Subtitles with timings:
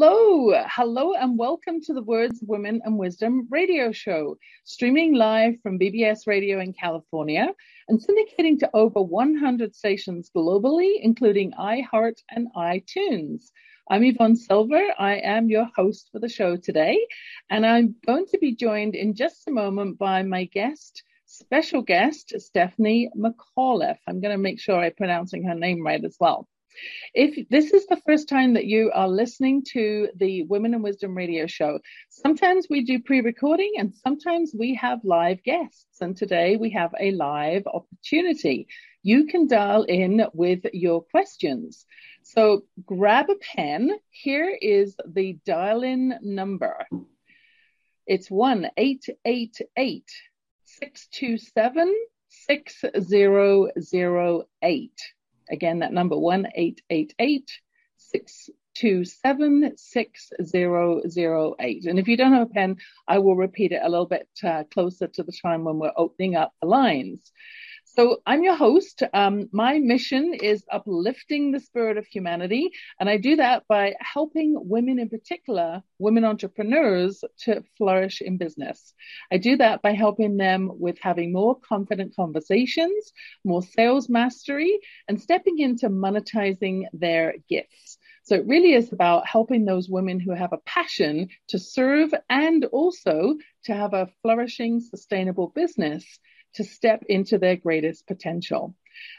[0.00, 5.76] hello, hello, and welcome to the Words, Women, and Wisdom radio show, streaming live from
[5.76, 7.52] BBS Radio in California
[7.88, 13.50] and syndicating to over 100 stations globally, including iHeart and iTunes.
[13.90, 14.80] I'm Yvonne Silver.
[15.00, 17.04] I am your host for the show today,
[17.50, 22.34] and I'm going to be joined in just a moment by my guest, special guest,
[22.38, 23.98] Stephanie McAuliffe.
[24.06, 26.46] I'm going to make sure I'm pronouncing her name right as well.
[27.14, 31.16] If this is the first time that you are listening to the Women in Wisdom
[31.16, 31.78] radio show,
[32.10, 36.00] sometimes we do pre recording and sometimes we have live guests.
[36.00, 38.68] And today we have a live opportunity.
[39.02, 41.86] You can dial in with your questions.
[42.22, 43.92] So grab a pen.
[44.10, 46.86] Here is the dial in number.
[48.06, 50.04] It's 1 888
[50.64, 51.94] 627
[52.28, 55.17] 6008.
[55.50, 57.50] Again, that number 1 888
[57.96, 61.84] 627 6008.
[61.86, 64.64] And if you don't have a pen, I will repeat it a little bit uh,
[64.72, 67.32] closer to the time when we're opening up the lines.
[67.98, 69.02] So I'm your host.
[69.12, 74.54] Um, my mission is uplifting the spirit of humanity, and I do that by helping
[74.56, 78.94] women, in particular, women entrepreneurs, to flourish in business.
[79.32, 83.12] I do that by helping them with having more confident conversations,
[83.44, 84.78] more sales mastery,
[85.08, 87.98] and stepping into monetizing their gifts.
[88.22, 92.64] So it really is about helping those women who have a passion to serve and
[92.66, 96.04] also to have a flourishing, sustainable business
[96.54, 98.74] to step into their greatest potential.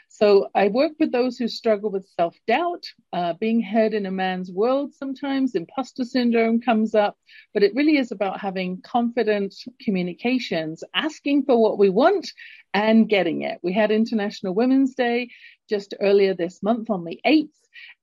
[0.08, 4.10] So I work with those who struggle with self doubt, uh, being heard in a
[4.10, 7.16] man's world sometimes, imposter syndrome comes up,
[7.54, 12.30] but it really is about having confident communications, asking for what we want
[12.74, 13.58] and getting it.
[13.62, 15.30] We had International Women's Day
[15.68, 17.48] just earlier this month on the 8th,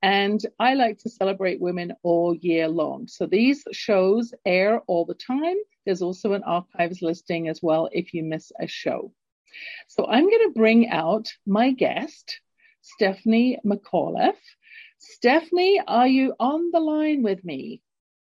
[0.02, 3.06] and I like to celebrate women all year long.
[3.06, 5.56] So these shows air all the time.
[5.88, 9.10] There's also an archives listing as well if you miss a show.
[9.86, 12.42] So I'm going to bring out my guest,
[12.82, 14.34] Stephanie McAuliffe.
[14.98, 17.80] Stephanie, are you on the line with me?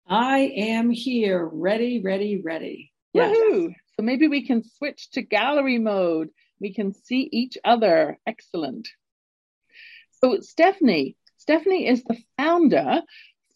[0.09, 2.93] I am here, ready, ready, ready.
[3.13, 3.31] Yes.
[3.37, 3.73] Woohoo!
[3.95, 6.31] So maybe we can switch to gallery mode.
[6.61, 8.19] We can see each other.
[8.27, 8.89] Excellent.
[10.21, 13.03] So Stephanie, Stephanie is the founder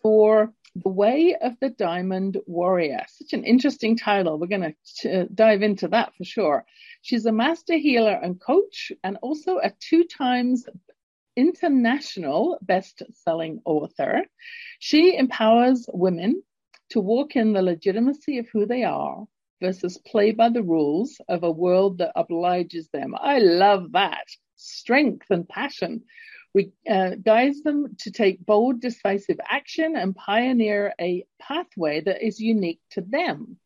[0.00, 0.53] for
[0.84, 3.04] the Way of the Diamond Warrior.
[3.09, 4.38] Such an interesting title.
[4.38, 6.64] We're going to uh, dive into that for sure.
[7.03, 10.66] She's a master healer and coach, and also a two times
[11.37, 14.25] international best selling author.
[14.78, 16.42] She empowers women
[16.91, 19.25] to walk in the legitimacy of who they are
[19.62, 23.14] versus play by the rules of a world that obliges them.
[23.19, 24.26] I love that.
[24.56, 26.03] Strength and passion.
[26.55, 32.81] We uh, them to take bold, decisive action and pioneer a pathway that is unique
[32.93, 33.59] to them.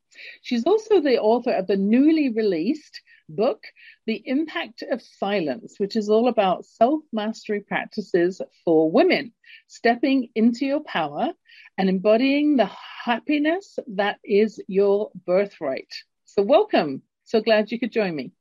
[0.42, 3.64] She's also the author of the newly released book,
[4.06, 9.32] The Impact of Silence, which is all about self mastery practices for women,
[9.68, 11.32] stepping into your power
[11.78, 12.70] and embodying the
[13.04, 15.92] happiness that is your birthright.
[16.24, 17.02] So, welcome.
[17.24, 18.32] So glad you could join me.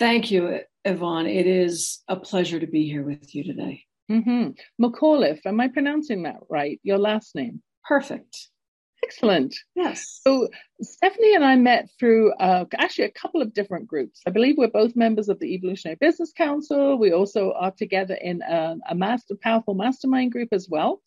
[0.00, 1.26] Thank you, Yvonne.
[1.26, 3.84] It is a pleasure to be here with you today.
[4.10, 4.82] Mm-hmm.
[4.82, 6.80] McAuliffe, am I pronouncing that right?
[6.82, 7.60] Your last name?
[7.84, 8.48] Perfect.
[9.04, 9.54] Excellent.
[9.74, 10.20] Yes.
[10.26, 10.48] So
[10.80, 14.22] Stephanie and I met through uh, actually a couple of different groups.
[14.26, 16.96] I believe we're both members of the Evolutionary Business Council.
[16.96, 21.02] We also are together in a, a master, powerful mastermind group as well.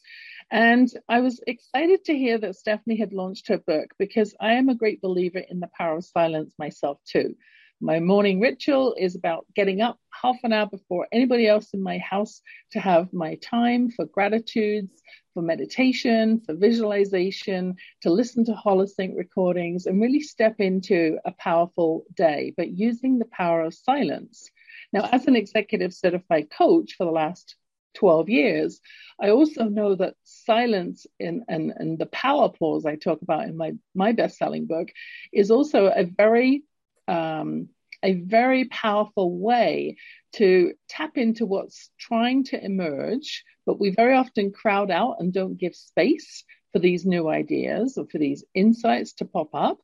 [0.51, 4.69] And I was excited to hear that Stephanie had launched her book because I am
[4.69, 7.35] a great believer in the power of silence myself too.
[7.83, 11.97] My morning ritual is about getting up half an hour before anybody else in my
[11.97, 12.41] house
[12.71, 15.01] to have my time for gratitudes,
[15.33, 22.05] for meditation, for visualization, to listen to holosync recordings and really step into a powerful
[22.15, 24.49] day, but using the power of silence.
[24.93, 27.57] Now, as an executive certified coach for the last
[27.95, 28.79] 12 years,
[29.19, 33.73] I also know that silence and, and the power pause I talk about in my,
[33.93, 34.87] my best selling book
[35.33, 36.63] is also a very
[37.07, 37.69] um,
[38.03, 39.97] a very powerful way
[40.33, 45.57] to tap into what's trying to emerge, but we very often crowd out and don't
[45.57, 49.79] give space for these new ideas or for these insights to pop up.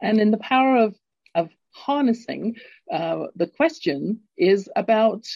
[0.00, 0.94] And in the power of,
[1.34, 2.56] of harnessing,
[2.92, 5.26] uh, the question is about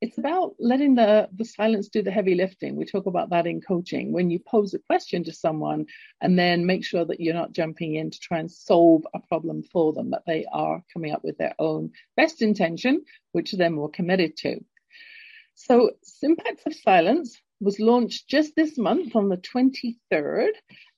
[0.00, 2.76] it's about letting the, the silence do the heavy lifting.
[2.76, 4.12] We talk about that in coaching.
[4.12, 5.86] When you pose a question to someone
[6.20, 9.64] and then make sure that you're not jumping in to try and solve a problem
[9.64, 13.90] for them, that they are coming up with their own best intention, which they're more
[13.90, 14.64] committed to.
[15.54, 15.90] So,
[16.22, 20.50] impacts of silence, was launched just this month on the 23rd.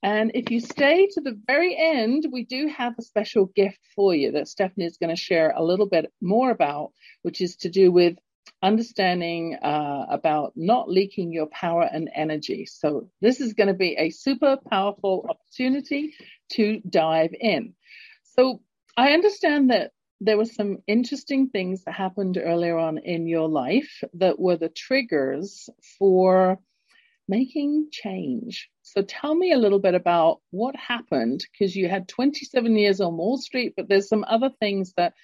[0.02, 4.14] And if you stay to the very end, we do have a special gift for
[4.14, 6.93] you that Stephanie is going to share a little bit more about,
[7.23, 8.17] which is to do with
[8.62, 12.66] understanding uh, about not leaking your power and energy.
[12.66, 16.14] So, this is going to be a super powerful opportunity
[16.52, 17.75] to dive in.
[18.37, 18.60] So,
[18.96, 24.02] I understand that there were some interesting things that happened earlier on in your life
[24.14, 26.58] that were the triggers for
[27.26, 28.69] making change.
[28.82, 33.16] So tell me a little bit about what happened because you had 27 years on
[33.16, 35.14] Wall Street, but there's some other things that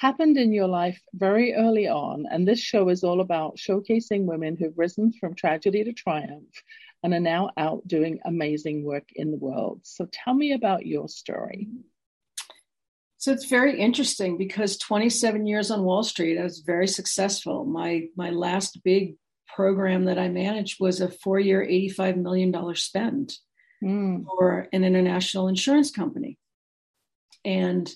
[0.00, 2.24] happened in your life very early on.
[2.30, 6.62] And this show is all about showcasing women who've risen from tragedy to triumph
[7.02, 9.80] and are now out doing amazing work in the world.
[9.82, 11.68] So tell me about your story.
[13.18, 17.66] So it's very interesting because 27 years on Wall Street, I was very successful.
[17.66, 19.16] My my last big
[19.54, 23.34] program that I managed was a four-year, $85 million spend
[23.84, 24.24] mm.
[24.24, 26.38] for an international insurance company.
[27.44, 27.92] And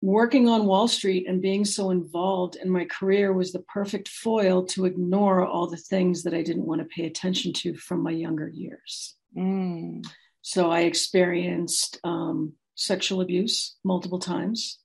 [0.00, 4.64] working on Wall Street and being so involved in my career was the perfect foil
[4.66, 8.12] to ignore all the things that I didn't want to pay attention to from my
[8.12, 9.16] younger years.
[9.36, 10.06] Mm.
[10.42, 14.78] So I experienced um, sexual abuse multiple times.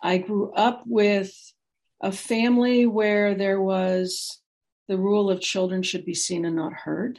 [0.00, 1.32] I grew up with
[2.00, 4.40] a family where there was
[4.86, 7.18] the rule of children should be seen and not heard,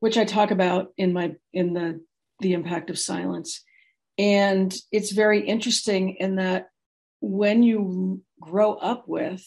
[0.00, 2.00] which I talk about in my in the
[2.40, 3.62] the impact of silence.
[4.18, 6.68] And it's very interesting in that
[7.20, 9.44] when you grow up with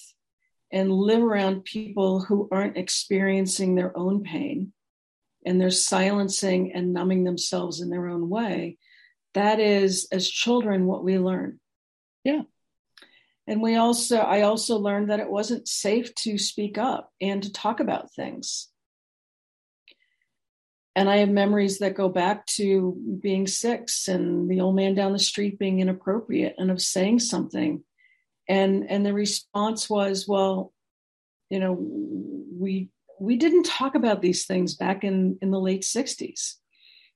[0.71, 4.71] and live around people who aren't experiencing their own pain,
[5.45, 8.77] and they're silencing and numbing themselves in their own way.
[9.33, 11.59] That is, as children, what we learn.
[12.23, 12.43] Yeah.
[13.47, 17.51] And we also, I also learned that it wasn't safe to speak up and to
[17.51, 18.69] talk about things.
[20.95, 25.13] And I have memories that go back to being six and the old man down
[25.13, 27.83] the street being inappropriate and of saying something.
[28.49, 30.73] And and the response was, well,
[31.49, 32.89] you know, we
[33.21, 36.55] we didn't talk about these things back in, in the late 60s.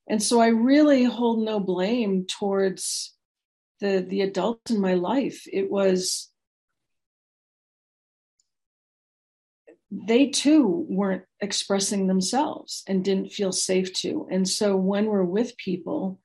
[0.08, 3.16] And so I really hold no blame towards
[3.82, 5.48] the, the adults in my life.
[5.52, 6.32] It was,
[9.92, 14.28] they too weren't expressing themselves and didn't feel safe to.
[14.32, 16.20] And so when we're with people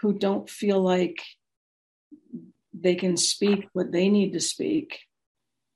[0.00, 1.22] who don't feel like
[2.72, 5.00] they can speak what they need to speak,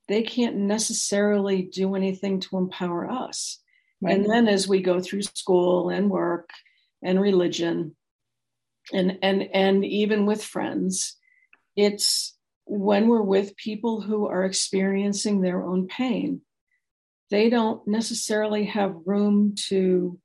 [0.07, 3.59] they can't necessarily do anything to empower us.
[4.01, 4.15] Right.
[4.15, 6.49] And then as we go through school and work
[7.03, 7.95] and religion
[8.93, 11.17] and and and even with friends,
[11.75, 12.35] it's
[12.65, 16.41] when we're with people who are experiencing their own pain,
[17.29, 20.19] they don't necessarily have room to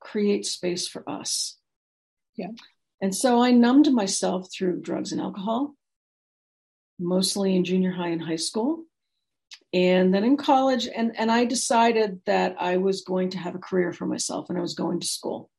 [0.00, 1.56] create space for us.
[2.36, 2.50] Yeah.
[3.00, 5.74] And so I numbed myself through drugs and alcohol
[6.98, 8.84] mostly in junior high and high school.
[9.72, 13.60] And then in college, and, and I decided that I was going to have a
[13.60, 15.50] career for myself and I was going to school.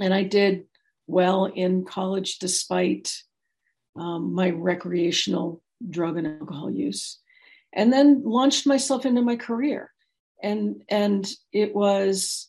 [0.00, 0.64] And I did
[1.06, 3.12] well in college despite
[3.98, 7.20] um, my recreational drug and alcohol use.
[7.76, 9.92] And then launched myself into my career.
[10.42, 12.48] And, and it was,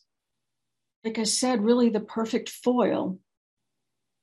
[1.04, 3.20] like I said, really the perfect foil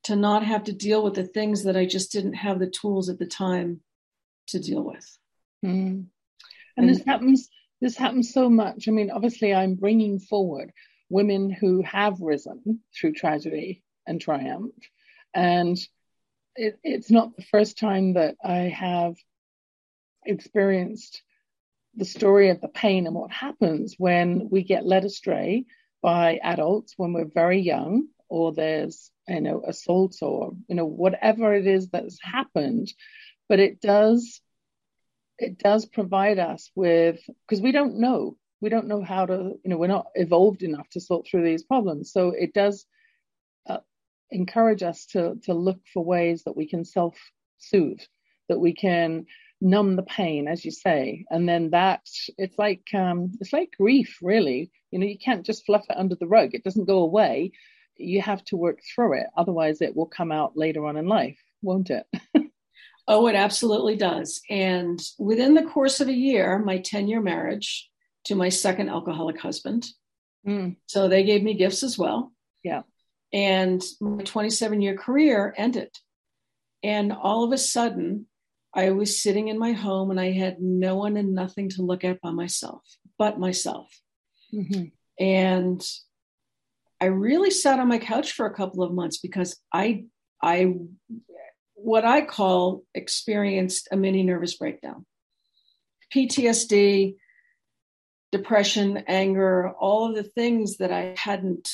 [0.04, 3.08] to not have to deal with the things that I just didn't have the tools
[3.08, 3.80] at the time
[4.48, 5.18] to deal with.
[5.64, 5.70] Mm.
[5.76, 6.08] And,
[6.76, 7.48] and this happens.
[7.80, 8.88] This happens so much.
[8.88, 10.72] I mean, obviously, I'm bringing forward
[11.08, 14.74] women who have risen through tragedy and triumph,
[15.34, 15.76] and
[16.54, 19.16] it, it's not the first time that I have
[20.26, 21.22] experienced
[21.94, 25.64] the story of the pain and what happens when we get led astray
[26.02, 31.54] by adults when we're very young, or there's you know, assaults or, you know, whatever
[31.54, 32.92] it is that's happened.
[33.48, 34.40] But it does,
[35.38, 39.70] it does provide us with, because we don't know, we don't know how to, you
[39.70, 42.12] know, we're not evolved enough to sort through these problems.
[42.12, 42.86] So it does
[43.68, 43.78] uh,
[44.30, 47.16] encourage us to, to look for ways that we can self
[47.58, 48.00] soothe,
[48.48, 49.26] that we can
[49.60, 51.24] numb the pain, as you say.
[51.30, 52.02] And then that,
[52.38, 54.70] it's like, um, it's like grief, really.
[54.90, 56.54] You know, you can't just fluff it under the rug.
[56.54, 57.52] It doesn't go away
[57.98, 59.26] you have to work through it.
[59.36, 62.06] Otherwise, it will come out later on in life, won't it?
[63.08, 64.40] oh, it absolutely does.
[64.50, 67.88] And within the course of a year, my 10 year marriage
[68.24, 69.86] to my second alcoholic husband.
[70.46, 70.76] Mm.
[70.86, 72.32] So they gave me gifts as well.
[72.62, 72.82] Yeah.
[73.32, 75.90] And my 27 year career ended.
[76.82, 78.26] And all of a sudden,
[78.76, 82.04] I was sitting in my home and I had no one and nothing to look
[82.04, 82.82] at by myself,
[83.18, 83.88] but myself.
[84.52, 84.84] Mm-hmm.
[85.18, 85.82] And
[87.00, 90.04] I really sat on my couch for a couple of months because I,
[90.42, 90.74] I,
[91.74, 95.06] what I call experienced a mini nervous breakdown.
[96.14, 97.16] PTSD,
[98.30, 101.70] depression, anger, all of the things that I hadn't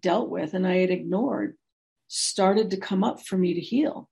[0.00, 1.56] dealt with and I had ignored
[2.06, 4.08] started to come up for me to heal.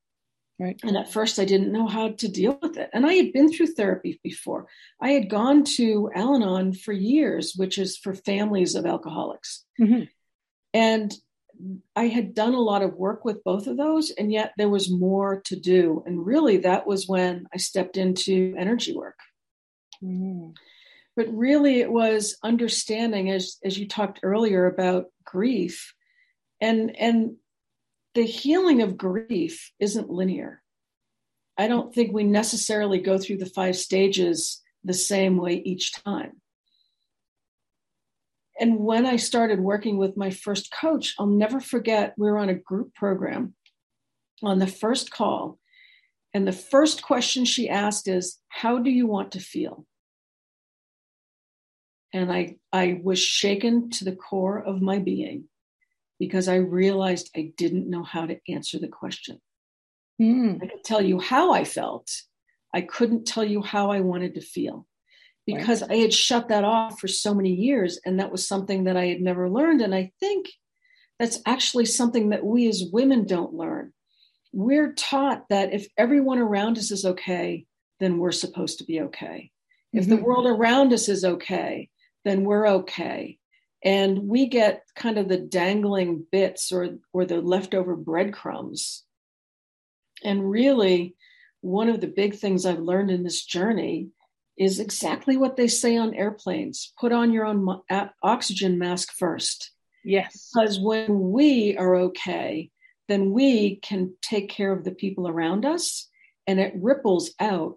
[0.62, 0.78] Right.
[0.84, 2.88] And at first, I didn't know how to deal with it.
[2.92, 4.68] And I had been through therapy before.
[5.00, 9.64] I had gone to Al Anon for years, which is for families of alcoholics.
[9.80, 10.04] Mm-hmm.
[10.72, 11.12] And
[11.96, 14.88] I had done a lot of work with both of those, and yet there was
[14.88, 16.04] more to do.
[16.06, 19.18] And really, that was when I stepped into energy work.
[20.00, 20.54] Mm.
[21.16, 25.92] But really, it was understanding, as as you talked earlier about grief,
[26.60, 27.36] and and
[28.14, 30.62] the healing of grief isn't linear.
[31.56, 36.40] I don't think we necessarily go through the five stages the same way each time.
[38.60, 42.48] And when I started working with my first coach, I'll never forget we were on
[42.48, 43.54] a group program
[44.42, 45.58] on the first call.
[46.34, 49.86] And the first question she asked is, How do you want to feel?
[52.12, 55.44] And I, I was shaken to the core of my being
[56.22, 59.40] because I realized I didn't know how to answer the question.
[60.20, 60.62] Mm.
[60.62, 62.12] I could tell you how I felt.
[62.72, 64.86] I couldn't tell you how I wanted to feel
[65.48, 65.90] because right.
[65.90, 67.98] I had shut that off for so many years.
[68.06, 69.80] And that was something that I had never learned.
[69.80, 70.46] And I think
[71.18, 73.92] that's actually something that we as women don't learn.
[74.52, 77.66] We're taught that if everyone around us is okay,
[77.98, 79.50] then we're supposed to be okay.
[79.92, 80.14] If mm-hmm.
[80.14, 81.90] the world around us is okay,
[82.24, 83.40] then we're okay
[83.84, 89.04] and we get kind of the dangling bits or or the leftover breadcrumbs.
[90.24, 91.16] And really
[91.60, 94.08] one of the big things i've learned in this journey
[94.58, 97.80] is exactly what they say on airplanes put on your own
[98.22, 99.70] oxygen mask first.
[100.04, 100.50] Yes.
[100.52, 102.70] Because when we are okay
[103.08, 106.08] then we can take care of the people around us
[106.46, 107.76] and it ripples out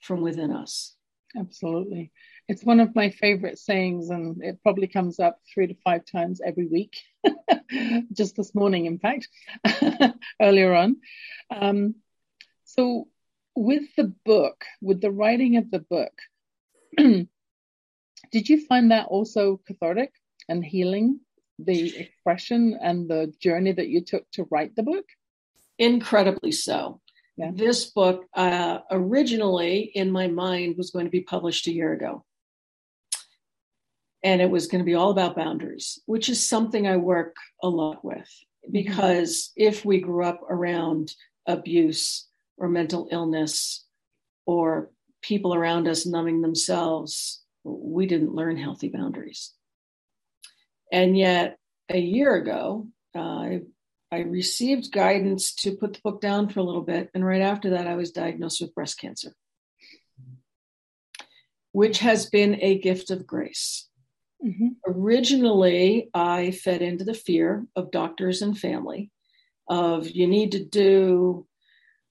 [0.00, 0.94] from within us.
[1.36, 2.12] Absolutely
[2.52, 6.42] it's one of my favorite sayings, and it probably comes up three to five times
[6.44, 6.98] every week.
[8.12, 9.26] Just this morning, in fact,
[10.40, 10.96] earlier on.
[11.50, 11.94] Um,
[12.64, 13.08] so,
[13.56, 16.12] with the book, with the writing of the book,
[16.98, 20.12] did you find that also cathartic
[20.46, 21.20] and healing?
[21.58, 25.06] The expression and the journey that you took to write the book?
[25.78, 27.00] Incredibly so.
[27.38, 27.50] Yeah.
[27.54, 32.26] This book uh, originally in my mind was going to be published a year ago
[34.22, 37.68] and it was going to be all about boundaries, which is something I work a
[37.68, 38.72] lot with mm-hmm.
[38.72, 39.68] because mm-hmm.
[39.68, 41.12] if we grew up around
[41.46, 43.84] abuse or mental illness
[44.46, 44.90] or
[45.22, 49.52] people around us numbing themselves, we didn't learn healthy boundaries.
[50.90, 51.56] And yet,
[51.88, 53.60] a year ago, uh, I,
[54.10, 57.10] I received guidance to put the book down for a little bit.
[57.14, 59.34] And right after that, I was diagnosed with breast cancer,
[61.72, 63.88] which has been a gift of grace.
[64.44, 64.68] Mm-hmm.
[64.86, 69.10] Originally, I fed into the fear of doctors and family
[69.68, 71.46] of you need to do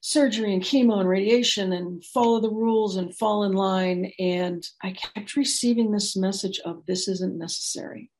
[0.00, 4.12] surgery and chemo and radiation and follow the rules and fall in line.
[4.18, 8.10] And I kept receiving this message of this isn't necessary.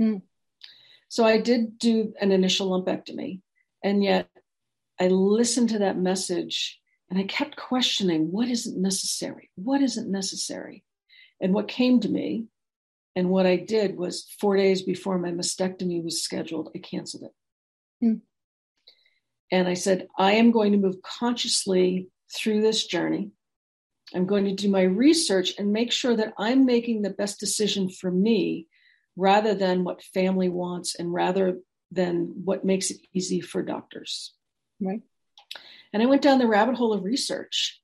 [0.00, 0.22] Mm.
[1.08, 3.40] So I did do an initial lumpectomy.
[3.82, 4.28] And yet
[5.00, 9.50] I listened to that message and I kept questioning what isn't necessary?
[9.54, 10.84] What isn't necessary?
[11.40, 12.46] And what came to me
[13.16, 17.32] and what I did was four days before my mastectomy was scheduled, I canceled it.
[18.04, 18.14] Hmm.
[19.50, 23.30] And I said, I am going to move consciously through this journey.
[24.14, 27.88] I'm going to do my research and make sure that I'm making the best decision
[27.88, 28.68] for me
[29.16, 31.58] rather than what family wants and rather
[31.90, 34.34] than what makes it easy for doctors.
[34.80, 35.00] Right.
[35.92, 37.80] And I went down the rabbit hole of research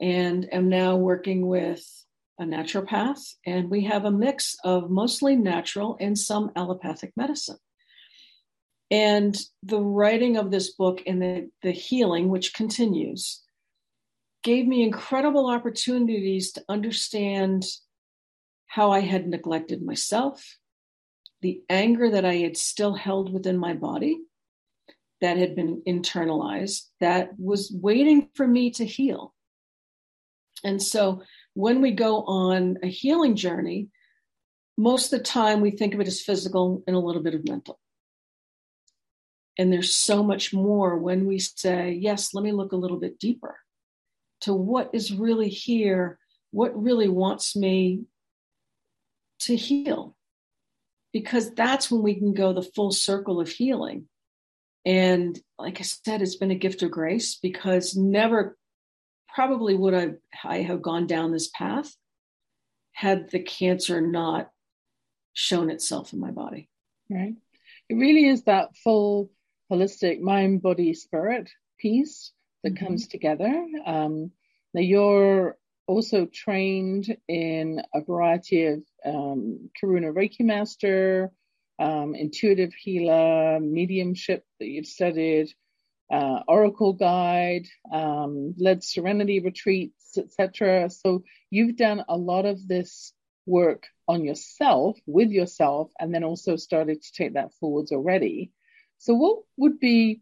[0.00, 1.86] and am now working with
[2.42, 7.58] a naturopath, and we have a mix of mostly natural and some allopathic medicine.
[8.90, 13.42] And the writing of this book and the, the healing, which continues,
[14.42, 17.64] gave me incredible opportunities to understand
[18.66, 20.58] how I had neglected myself,
[21.40, 24.18] the anger that I had still held within my body
[25.20, 29.32] that had been internalized, that was waiting for me to heal.
[30.64, 31.22] And so
[31.54, 33.88] when we go on a healing journey,
[34.78, 37.46] most of the time we think of it as physical and a little bit of
[37.46, 37.78] mental.
[39.58, 43.18] And there's so much more when we say, yes, let me look a little bit
[43.18, 43.56] deeper.
[44.42, 46.18] to what is really here,
[46.50, 48.02] what really wants me
[49.40, 50.14] to heal.
[51.12, 54.08] Because that's when we can go the full circle of healing.
[54.84, 58.56] And like I said, it's been a gift of grace because never
[59.34, 60.12] probably would I,
[60.44, 61.94] I have gone down this path
[62.92, 64.50] had the cancer not
[65.32, 66.68] shown itself in my body.
[67.10, 67.34] Right.
[67.88, 69.30] It really is that full
[69.70, 72.86] holistic mind, body, spirit piece that mm-hmm.
[72.86, 73.66] comes together.
[73.86, 74.30] Um,
[74.74, 81.32] now you're also trained in a variety of um, Karuna Reiki Master,
[81.78, 85.52] um, intuitive healer, mediumship that you've studied,
[86.12, 90.90] uh, oracle guide, um, led serenity retreats, etc.
[90.90, 93.14] So you've done a lot of this
[93.46, 98.52] work on yourself with yourself, and then also started to take that forwards already.
[98.98, 100.20] So, what would be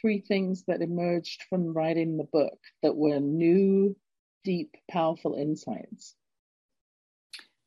[0.00, 3.96] three things that emerged from writing the book that were new,
[4.44, 6.14] deep, powerful insights?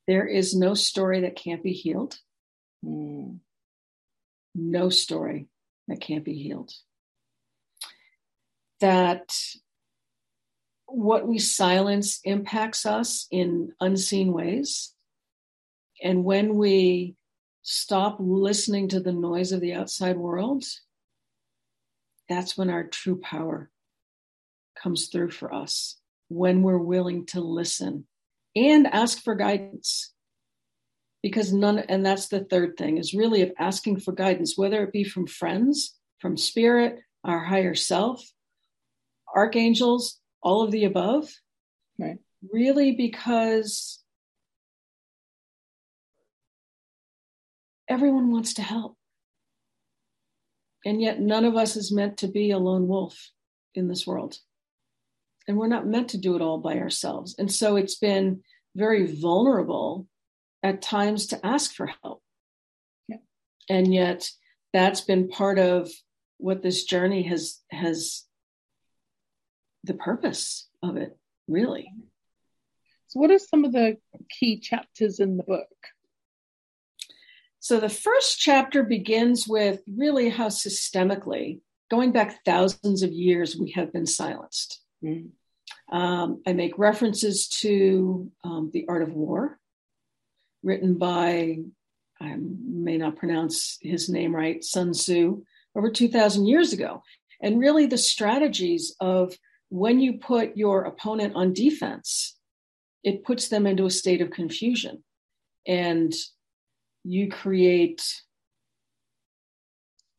[0.07, 2.17] There is no story that can't be healed.
[2.85, 3.39] Mm.
[4.55, 5.47] No story
[5.87, 6.71] that can't be healed.
[8.83, 9.33] That
[10.87, 14.93] what we silence impacts us in unseen ways.
[16.03, 17.15] And when we
[17.61, 20.65] stop listening to the noise of the outside world,
[22.27, 23.71] that's when our true power
[24.75, 25.97] comes through for us.
[26.27, 28.05] When we're willing to listen
[28.53, 30.11] and ask for guidance
[31.21, 34.91] because none and that's the third thing is really of asking for guidance whether it
[34.91, 38.21] be from friends from spirit our higher self
[39.35, 41.29] archangels all of the above.
[41.99, 42.17] Right.
[42.51, 44.03] Really because
[47.87, 48.97] everyone wants to help.
[50.85, 53.31] And yet none of us is meant to be a lone wolf
[53.73, 54.37] in this world.
[55.47, 57.35] And we're not meant to do it all by ourselves.
[57.37, 58.41] And so it's been
[58.75, 60.07] very vulnerable
[60.61, 62.21] at times to ask for help.
[63.07, 63.17] Yeah.
[63.69, 64.29] And yet
[64.71, 65.89] that's been part of
[66.37, 68.23] what this journey has has
[69.83, 71.17] the purpose of it,
[71.47, 71.91] really.
[73.07, 73.97] So what are some of the
[74.29, 75.67] key chapters in the book?
[77.59, 83.71] So the first chapter begins with really how systemically, going back thousands of years, we
[83.71, 84.81] have been silenced.
[85.03, 85.29] Mm.
[85.91, 89.59] Um, I make references to um, the art of war,
[90.63, 91.59] written by,
[92.19, 95.43] I may not pronounce his name right, Sun Tzu,
[95.75, 97.03] over 2,000 years ago.
[97.41, 99.37] And really the strategies of
[99.73, 102.37] when you put your opponent on defense,
[103.03, 105.03] it puts them into a state of confusion.
[105.65, 106.13] And
[107.03, 108.21] you create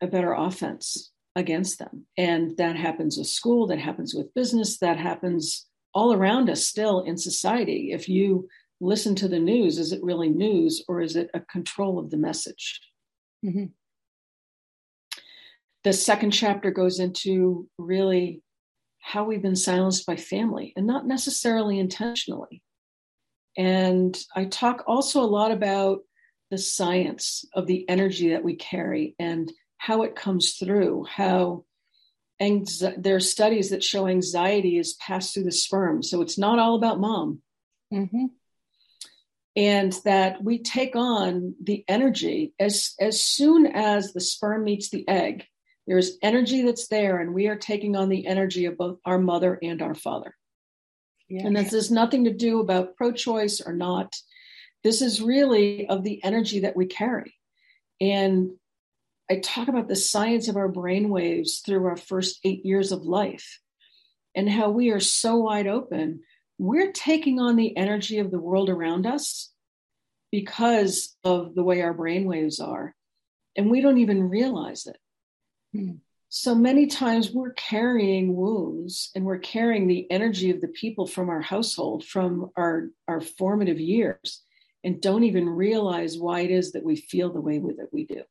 [0.00, 2.04] a better offense against them.
[2.18, 7.02] And that happens with school, that happens with business, that happens all around us still
[7.02, 7.92] in society.
[7.92, 8.48] If you
[8.80, 12.16] listen to the news, is it really news or is it a control of the
[12.16, 12.80] message?
[13.46, 13.66] Mm-hmm.
[15.84, 18.42] The second chapter goes into really
[19.04, 22.62] how we've been silenced by family and not necessarily intentionally.
[23.56, 26.00] And I talk also a lot about
[26.50, 31.66] the science of the energy that we carry and how it comes through, how
[32.40, 36.02] anxi- there are studies that show anxiety is passed through the sperm.
[36.02, 37.42] So it's not all about mom.
[37.92, 38.26] Mm-hmm
[39.56, 45.06] and that we take on the energy as as soon as the sperm meets the
[45.08, 45.46] egg
[45.86, 49.58] there's energy that's there and we are taking on the energy of both our mother
[49.62, 50.34] and our father
[51.28, 51.46] yeah.
[51.46, 54.14] and this has nothing to do about pro-choice or not
[54.82, 57.34] this is really of the energy that we carry
[58.00, 58.50] and
[59.30, 63.02] i talk about the science of our brain waves through our first eight years of
[63.02, 63.60] life
[64.34, 66.20] and how we are so wide open
[66.58, 69.52] we're taking on the energy of the world around us
[70.30, 72.94] because of the way our brain waves are.
[73.56, 74.96] And we don't even realize it.
[76.28, 81.28] So many times we're carrying wounds and we're carrying the energy of the people from
[81.28, 84.42] our household, from our, our formative years,
[84.82, 88.22] and don't even realize why it is that we feel the way that we do.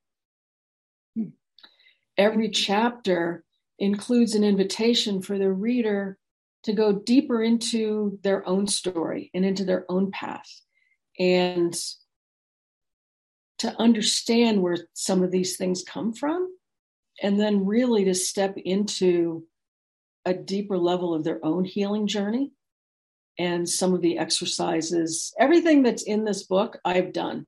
[2.18, 3.44] Every chapter
[3.80, 6.18] includes an invitation for the reader
[6.64, 10.50] to go deeper into their own story and into their own path
[11.18, 11.74] and
[13.60, 16.50] to understand where some of these things come from
[17.22, 19.46] and then really to step into
[20.26, 22.52] a deeper level of their own healing journey
[23.40, 27.46] and some of the exercises everything that's in this book i've done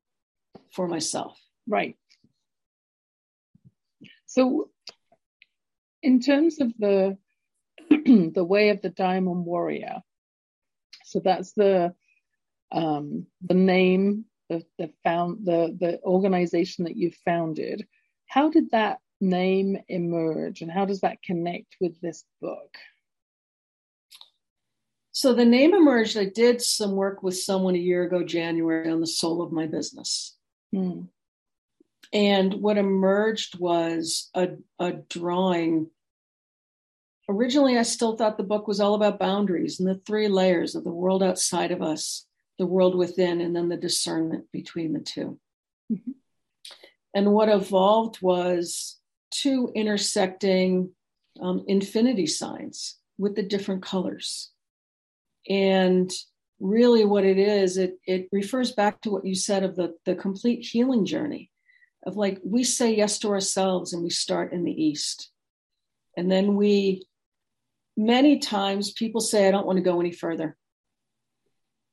[0.72, 1.96] for myself right
[4.26, 4.70] so
[6.04, 7.18] in terms of the
[7.90, 10.02] the way of the diamond warrior.
[11.04, 11.94] So that's the
[12.72, 17.88] um, the name, the the found the the organization that you founded.
[18.28, 22.78] How did that name emerge, and how does that connect with this book?
[25.12, 26.18] So the name emerged.
[26.18, 29.66] I did some work with someone a year ago, January, on the soul of my
[29.66, 30.36] business.
[30.74, 31.04] Hmm.
[32.12, 35.90] And what emerged was a, a drawing.
[37.30, 40.84] Originally, I still thought the book was all about boundaries and the three layers of
[40.84, 42.28] the world outside of us,
[42.60, 45.40] the world within, and then the discernment between the 2
[45.94, 46.12] mm-hmm.
[47.14, 48.98] And what evolved was
[49.42, 50.92] two intersecting
[51.42, 54.52] um, infinity signs with the different colors.
[55.50, 56.12] And
[56.60, 60.16] really, what it is, it, it refers back to what you said of the, the
[60.16, 61.52] complete healing journey
[62.06, 65.32] of like we say yes to ourselves and we start in the East.
[66.16, 67.08] And then we,
[67.98, 70.56] many times, people say, I don't want to go any further.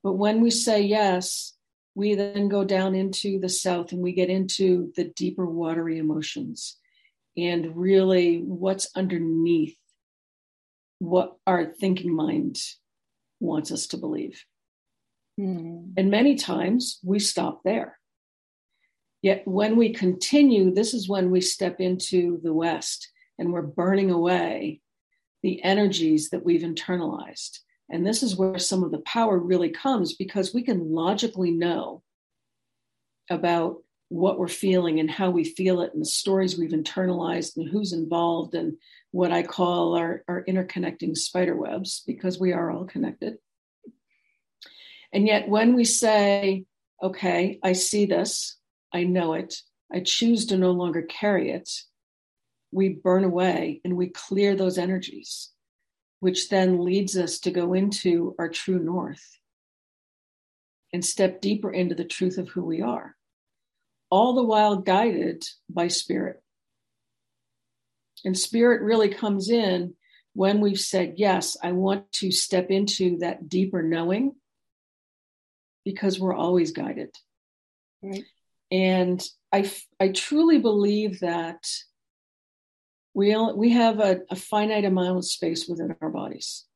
[0.05, 1.55] But when we say yes,
[1.95, 6.79] we then go down into the South and we get into the deeper, watery emotions
[7.37, 9.77] and really what's underneath
[10.99, 12.59] what our thinking mind
[13.41, 14.45] wants us to believe.
[15.41, 15.93] Mm.
[15.97, 17.99] And many times we stop there.
[19.23, 24.11] Yet when we continue, this is when we step into the West and we're burning
[24.11, 24.81] away
[25.43, 27.59] the energies that we've internalized.
[27.91, 32.03] And this is where some of the power really comes because we can logically know
[33.31, 33.79] about
[34.13, 37.95] what we're feeling and how we feel it and the stories we've internalized and who's
[37.95, 38.77] involved and
[39.11, 43.39] what I call our, our interconnecting spider webs because we are all connected.
[45.15, 46.65] And yet, when we say,
[47.03, 48.59] okay, I see this,
[48.93, 49.55] I know it,
[49.91, 51.71] I choose to no longer carry it,
[52.71, 55.51] we burn away and we clear those energies,
[56.21, 59.39] which then leads us to go into our true north
[60.93, 63.17] and step deeper into the truth of who we are
[64.13, 66.43] all the while guided by spirit.
[68.27, 69.95] And spirit really comes in
[70.35, 74.35] when we've said, Yes, I want to step into that deeper knowing
[75.83, 77.17] because we're always guided.
[78.03, 78.25] Right.
[78.71, 81.67] And I, I truly believe that
[83.15, 86.67] we, we have a, a finite amount of space within our bodies,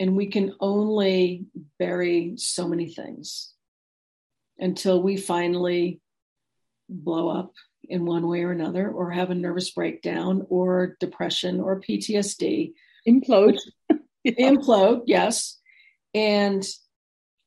[0.00, 1.44] and we can only
[1.78, 3.52] bury so many things
[4.58, 6.00] until we finally
[6.88, 7.52] blow up
[7.88, 12.72] in one way or another, or have a nervous breakdown, or depression, or PTSD.
[13.06, 13.58] Implode.
[14.24, 14.32] yeah.
[14.38, 15.58] Implode, yes.
[16.14, 16.66] And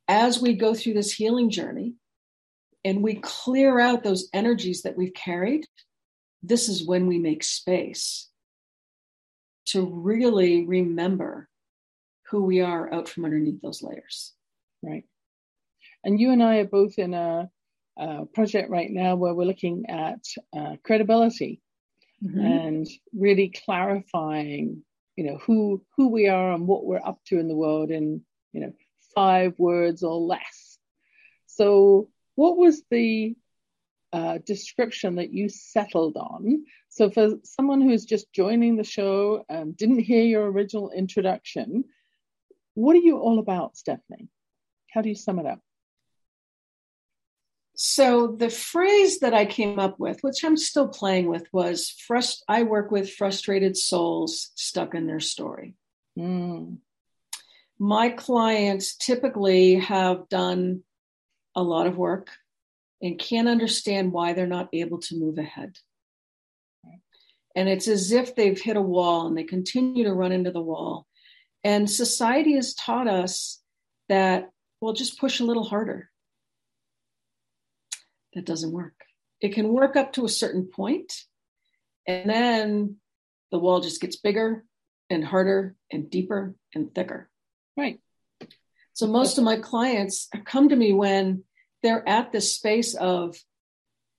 [0.08, 1.96] as we go through this healing journey
[2.86, 5.66] and we clear out those energies that we've carried,
[6.42, 8.30] this is when we make space
[9.68, 11.50] to really remember
[12.30, 14.34] who we are out from underneath those layers.
[14.82, 15.04] Right.
[16.04, 17.50] And you and I are both in a
[18.00, 20.24] uh, project right now where we're looking at
[20.58, 21.62] uh, credibility
[22.24, 22.40] mm-hmm.
[22.40, 24.84] and really clarifying,
[25.16, 28.22] you know, who who we are and what we're up to in the world in,
[28.54, 28.74] you know,
[29.14, 30.78] five words or less.
[31.46, 33.36] So, what was the
[34.14, 36.64] uh, description that you settled on?
[36.90, 41.84] So, for someone who's just joining the show and didn't hear your original introduction,
[42.76, 44.30] what are you all about, Stephanie?
[44.94, 45.60] How do you sum it up?
[47.82, 52.44] So the phrase that I came up with, which I'm still playing with, was frust-
[52.46, 55.76] I work with frustrated souls stuck in their story.
[56.18, 56.80] Mm.
[57.80, 60.84] My clients typically have done
[61.56, 62.28] a lot of work
[63.02, 65.78] and can't understand why they're not able to move ahead.
[67.56, 70.62] And it's as if they've hit a wall and they continue to run into the
[70.62, 71.08] wall.
[71.64, 73.62] And society has taught us
[74.10, 74.50] that,
[74.82, 76.10] well, just push a little harder
[78.34, 78.94] that doesn't work.
[79.42, 81.14] It can work up to a certain point,
[82.08, 82.98] and then
[83.52, 84.66] the wall just gets bigger
[85.10, 87.30] and harder and deeper and thicker.
[87.78, 88.00] Right.
[88.94, 91.44] So most of my clients come to me when
[91.82, 93.38] they're at this space of,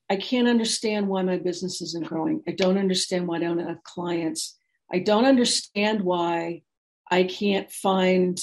[0.09, 2.42] I can't understand why my business isn't growing.
[2.49, 4.57] I don't understand why I don't have clients.
[4.92, 6.62] I don't understand why
[7.11, 8.40] I can't find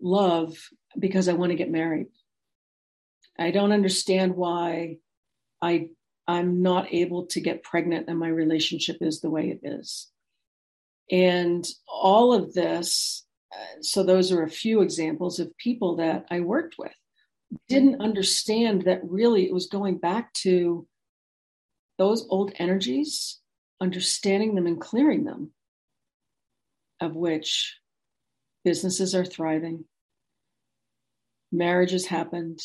[0.00, 0.56] love
[0.98, 2.08] because I want to get married.
[3.42, 4.98] I don't understand why
[5.60, 5.88] I
[6.28, 10.08] I'm not able to get pregnant and my relationship is the way it is.
[11.10, 16.40] And all of this, uh, so those are a few examples of people that I
[16.40, 16.94] worked with,
[17.68, 20.86] didn't understand that really it was going back to
[21.98, 23.40] those old energies,
[23.80, 25.50] understanding them and clearing them
[27.00, 27.76] of which
[28.64, 29.84] businesses are thriving,
[31.50, 32.60] marriages happened,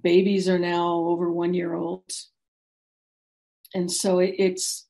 [0.00, 2.10] babies are now over one year old.
[3.74, 4.86] And so it, it's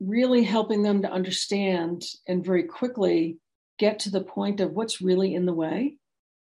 [0.00, 3.38] really helping them to understand and very quickly
[3.78, 5.96] get to the point of what's really in the way,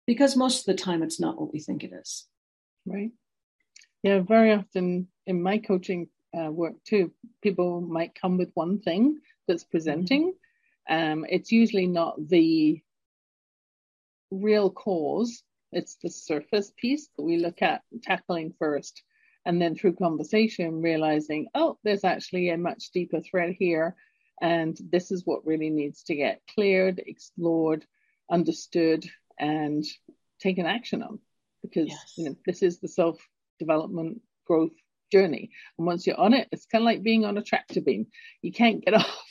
[0.07, 2.27] because most of the time it's not what we think it is.
[2.87, 3.11] Right.
[4.03, 9.21] Yeah, very often in my coaching uh, work too, people might come with one thing
[9.47, 10.33] that's presenting.
[10.91, 11.13] Mm-hmm.
[11.13, 12.83] Um, it's usually not the
[14.31, 15.43] real cause,
[15.73, 19.03] it's the surface piece that we look at tackling first.
[19.45, 23.97] And then through conversation, realizing, oh, there's actually a much deeper thread here.
[24.41, 27.85] And this is what really needs to get cleared, explored,
[28.31, 29.05] understood,
[29.39, 29.85] and
[30.41, 31.19] taken action on.
[31.63, 32.15] Because yes.
[32.17, 33.19] you know, this is the self
[33.59, 34.73] development growth
[35.11, 35.51] journey.
[35.79, 38.07] And once you're on it, it's kind of like being on a tractor beam.
[38.43, 39.25] You can't get off.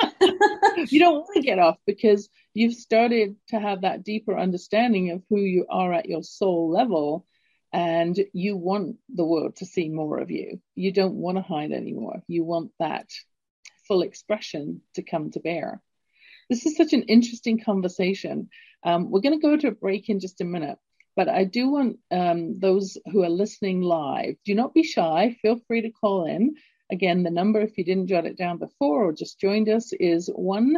[0.90, 5.22] you don't want to get off because you've started to have that deeper understanding of
[5.28, 7.26] who you are at your soul level
[7.72, 10.60] and you want the world to see more of you.
[10.74, 12.22] You don't want to hide anymore.
[12.28, 13.08] You want that
[13.88, 15.82] full expression to come to bear.
[16.50, 18.50] This is such an interesting conversation.
[18.84, 20.78] Um, we're going to go to a break in just a minute,
[21.16, 25.36] but I do want um, those who are listening live, do not be shy.
[25.40, 26.56] Feel free to call in.
[26.92, 30.28] Again, the number, if you didn't jot it down before or just joined us, is
[30.28, 30.76] 1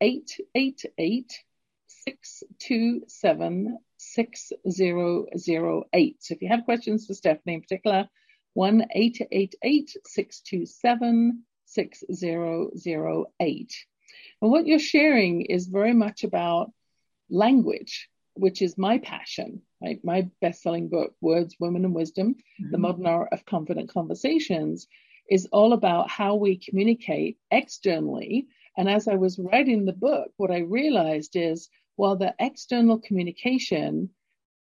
[0.00, 1.42] 888
[1.88, 6.16] 627 6008.
[6.20, 8.08] So if you have questions for Stephanie in particular,
[8.54, 13.86] 1 888 627 6008.
[14.40, 16.70] And what you're sharing is very much about
[17.28, 19.62] language, which is my passion.
[19.82, 19.98] Right?
[20.04, 22.70] My best selling book, Words, Women, and Wisdom mm-hmm.
[22.70, 24.86] The Modern Art of Confident Conversations,
[25.28, 28.46] is all about how we communicate externally.
[28.76, 34.10] And as I was writing the book, what I realized is while the external communication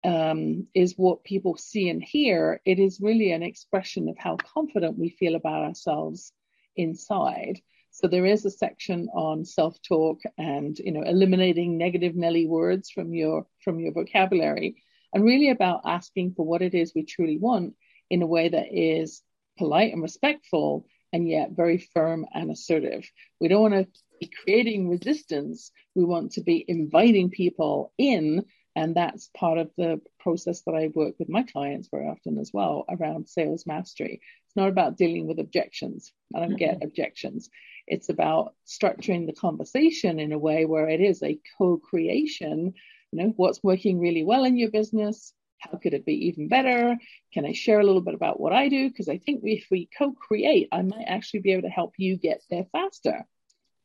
[0.05, 4.99] um, is what people see and hear, it is really an expression of how confident
[4.99, 6.33] we feel about ourselves
[6.77, 7.61] inside.
[7.91, 13.13] So there is a section on self-talk and you know eliminating negative Nelly words from
[13.13, 17.75] your from your vocabulary, and really about asking for what it is we truly want
[18.09, 19.23] in a way that is
[19.63, 23.09] polite and respectful, and yet very firm and assertive.
[23.41, 23.87] We don't want to
[24.21, 25.71] be creating resistance.
[25.95, 28.45] We want to be inviting people in.
[28.75, 32.51] And that's part of the process that I work with my clients very often as
[32.53, 34.21] well around sales mastery.
[34.47, 36.13] It's not about dealing with objections.
[36.35, 36.57] I don't mm-hmm.
[36.57, 37.49] get objections.
[37.87, 42.75] It's about structuring the conversation in a way where it is a co creation.
[43.13, 45.35] You know, what's working really well in your business?
[45.63, 46.97] How could it be even better?
[47.33, 48.89] Can I share a little bit about what I do?
[48.89, 52.17] Because I think if we co create, I might actually be able to help you
[52.17, 53.25] get there faster.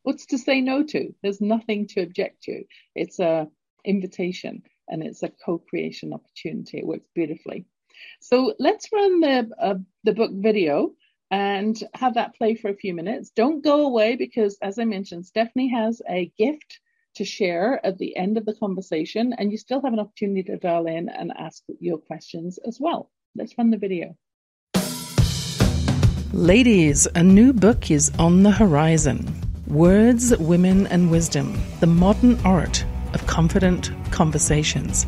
[0.02, 1.14] What's to say no to?
[1.22, 2.64] There's nothing to object to.
[2.94, 3.48] It's a
[3.84, 6.78] invitation and it's a co-creation opportunity.
[6.78, 7.66] It works beautifully.
[8.20, 10.92] So let's run the uh, the book video
[11.30, 13.30] and have that play for a few minutes.
[13.30, 16.80] Don't go away because, as I mentioned, Stephanie has a gift
[17.18, 20.56] to share at the end of the conversation, and you still have an opportunity to
[20.56, 23.10] dial in and ask your questions as well.
[23.36, 24.16] Let's run the video.
[26.32, 29.34] Ladies, a new book is on the horizon.
[29.66, 35.06] Words, Women, and Wisdom The Modern Art of Confident Conversations.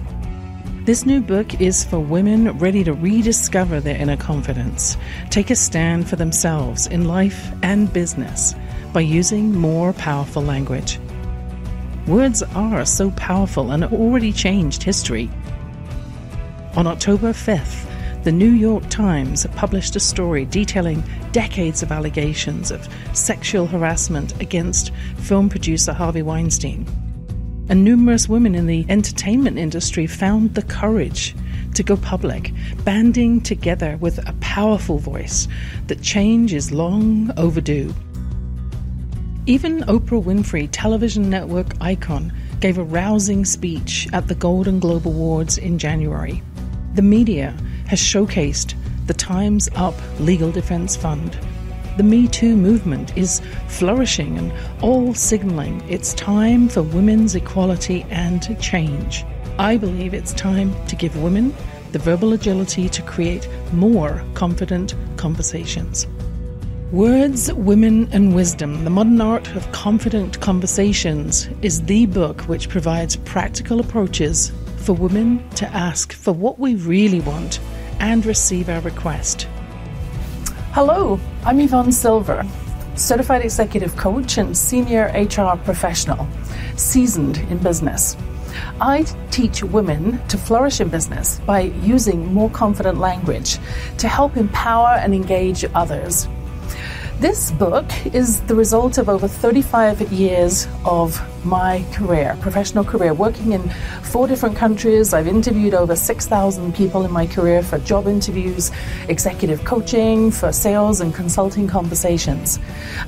[0.84, 4.96] This new book is for women ready to rediscover their inner confidence,
[5.28, 8.54] take a stand for themselves in life and business
[8.92, 10.98] by using more powerful language.
[12.10, 15.30] Words are so powerful and already changed history.
[16.74, 17.86] On October 5th,
[18.24, 24.92] the New York Times published a story detailing decades of allegations of sexual harassment against
[25.18, 26.84] film producer Harvey Weinstein.
[27.68, 31.36] And numerous women in the entertainment industry found the courage
[31.76, 35.46] to go public, banding together with a powerful voice
[35.86, 37.94] that change is long overdue.
[39.50, 45.58] Even Oprah Winfrey, television network icon, gave a rousing speech at the Golden Globe Awards
[45.58, 46.40] in January.
[46.94, 47.56] The media
[47.88, 48.74] has showcased
[49.08, 51.36] the Time's Up Legal Defense Fund.
[51.96, 58.56] The Me Too movement is flourishing and all signaling it's time for women's equality and
[58.62, 59.24] change.
[59.58, 61.52] I believe it's time to give women
[61.90, 66.06] the verbal agility to create more confident conversations.
[66.92, 73.14] Words, Women, and Wisdom The Modern Art of Confident Conversations is the book which provides
[73.14, 77.60] practical approaches for women to ask for what we really want
[78.00, 79.46] and receive our request.
[80.72, 82.44] Hello, I'm Yvonne Silver.
[82.96, 86.26] certified executive coach and senior HR professional,
[86.74, 88.16] seasoned in business.
[88.80, 93.58] I teach women to flourish in business by using more confident language
[93.98, 96.26] to help empower and engage others
[97.20, 103.52] this book is the result of over 35 years of my career, professional career, working
[103.52, 103.68] in
[104.02, 105.12] four different countries.
[105.12, 108.70] I've interviewed over 6,000 people in my career for job interviews,
[109.10, 112.58] executive coaching, for sales and consulting conversations.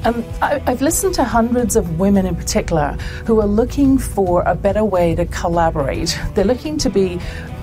[0.05, 2.93] And I, have listened to hundreds of women in particular
[3.25, 6.21] who are looking for a better way to collaborate.
[6.35, 7.19] They're looking to be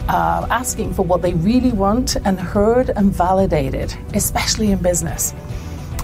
[0.07, 5.35] uh, asking for what they really want and heard and validated, especially in business.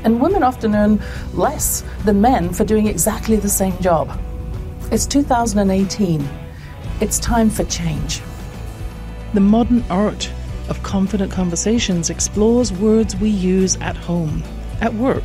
[0.05, 1.01] And women often earn
[1.33, 4.17] less than men for doing exactly the same job.
[4.91, 6.25] It's 2018.
[7.01, 8.21] It's time for change.
[9.33, 10.31] The modern art
[10.69, 14.43] of confident conversations explores words we use at home,
[14.79, 15.23] at work,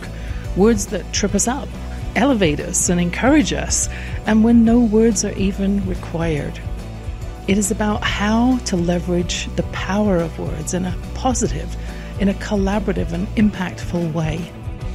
[0.56, 1.68] words that trip us up,
[2.16, 3.88] elevate us, and encourage us,
[4.26, 6.58] and when no words are even required.
[7.46, 11.76] It is about how to leverage the power of words in a positive,
[12.18, 14.50] in a collaborative, and impactful way.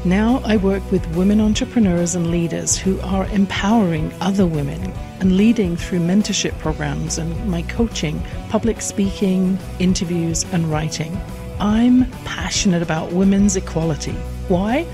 [0.05, 5.75] Now I work with women entrepreneurs and leaders who are empowering other women and leading
[5.75, 11.19] through mentorship programs and my coaching, public speaking, interviews, and writing.
[11.59, 14.11] I'm passionate about women's equality.
[14.47, 14.85] Why?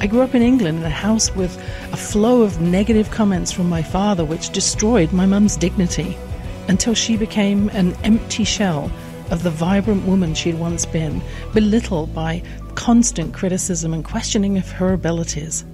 [0.00, 1.56] I grew up in England in a house with
[1.92, 6.18] a flow of negative comments from my father, which destroyed my mum's dignity
[6.66, 8.90] until she became an empty shell
[9.30, 12.42] of the vibrant woman she'd once been, belittled by
[12.76, 15.64] constant criticism and questioning of her abilities.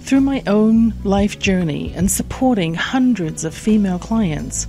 [0.00, 4.66] Through my own life journey and supporting hundreds of female clients,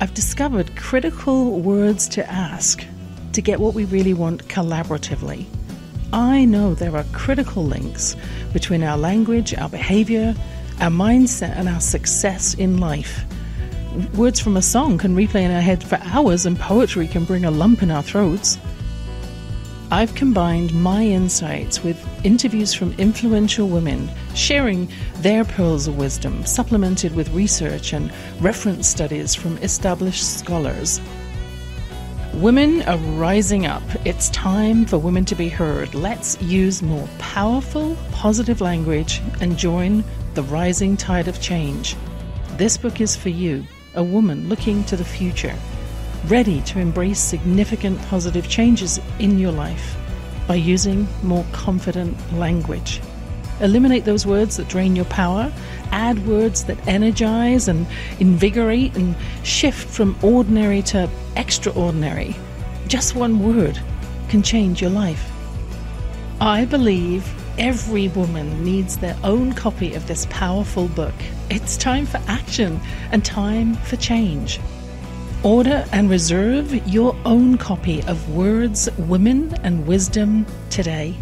[0.00, 2.84] I've discovered critical words to ask
[3.32, 5.46] to get what we really want collaboratively.
[6.12, 8.16] I know there are critical links
[8.52, 10.34] between our language, our behavior,
[10.80, 13.24] our mindset, and our success in life.
[14.14, 17.44] Words from a song can replay in our head for hours, and poetry can bring
[17.44, 18.58] a lump in our throats.
[19.92, 27.16] I've combined my insights with interviews from influential women sharing their pearls of wisdom, supplemented
[27.16, 31.00] with research and reference studies from established scholars.
[32.34, 33.82] Women are rising up.
[34.04, 35.92] It's time for women to be heard.
[35.92, 41.96] Let's use more powerful, positive language and join the rising tide of change.
[42.52, 43.64] This book is for you,
[43.96, 45.56] a woman looking to the future
[46.26, 49.96] ready to embrace significant positive changes in your life
[50.46, 53.00] by using more confident language.
[53.60, 55.52] Eliminate those words that drain your power,
[55.92, 57.86] add words that energize and
[58.18, 62.34] invigorate, and shift from ordinary to extraordinary.
[62.88, 63.78] Just one word
[64.28, 65.30] can change your life.
[66.40, 67.28] I believe
[67.58, 71.14] every woman needs their own copy of this powerful book.
[71.50, 72.80] It's time for action
[73.12, 74.58] and time for change.
[75.42, 81.16] Order and reserve your own copy of Words, Women, and Wisdom today.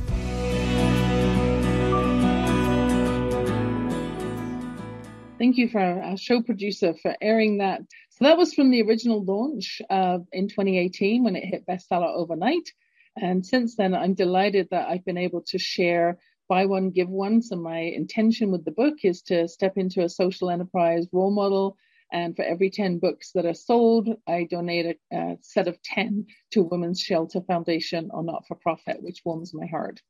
[5.39, 7.83] Thank you for our show producer for airing that.
[8.11, 12.73] So that was from the original launch uh, in 2018 when it hit bestseller overnight.
[13.17, 17.41] And since then, I'm delighted that I've been able to share buy one, give one.
[17.41, 21.77] So my intention with the book is to step into a social enterprise role model
[22.13, 26.27] and for every 10 books that are sold, I donate a, a set of 10
[26.53, 30.01] to Women's Shelter Foundation or not for profit, which warms my heart.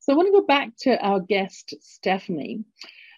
[0.00, 2.64] So I want to go back to our guest, Stephanie.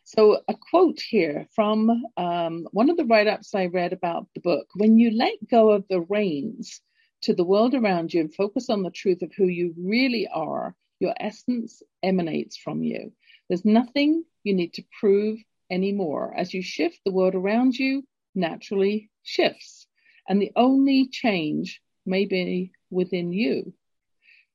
[0.05, 4.41] So, a quote here from um, one of the write ups I read about the
[4.41, 6.81] book When you let go of the reins
[7.23, 10.75] to the world around you and focus on the truth of who you really are,
[10.99, 13.13] your essence emanates from you.
[13.49, 15.39] There's nothing you need to prove
[15.71, 16.35] anymore.
[16.37, 18.05] As you shift, the world around you
[18.35, 19.87] naturally shifts,
[20.29, 23.73] and the only change may be within you.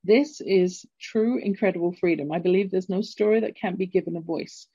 [0.04, 2.30] This is true, incredible freedom.
[2.30, 4.68] I believe there's no story that can't be given a voice.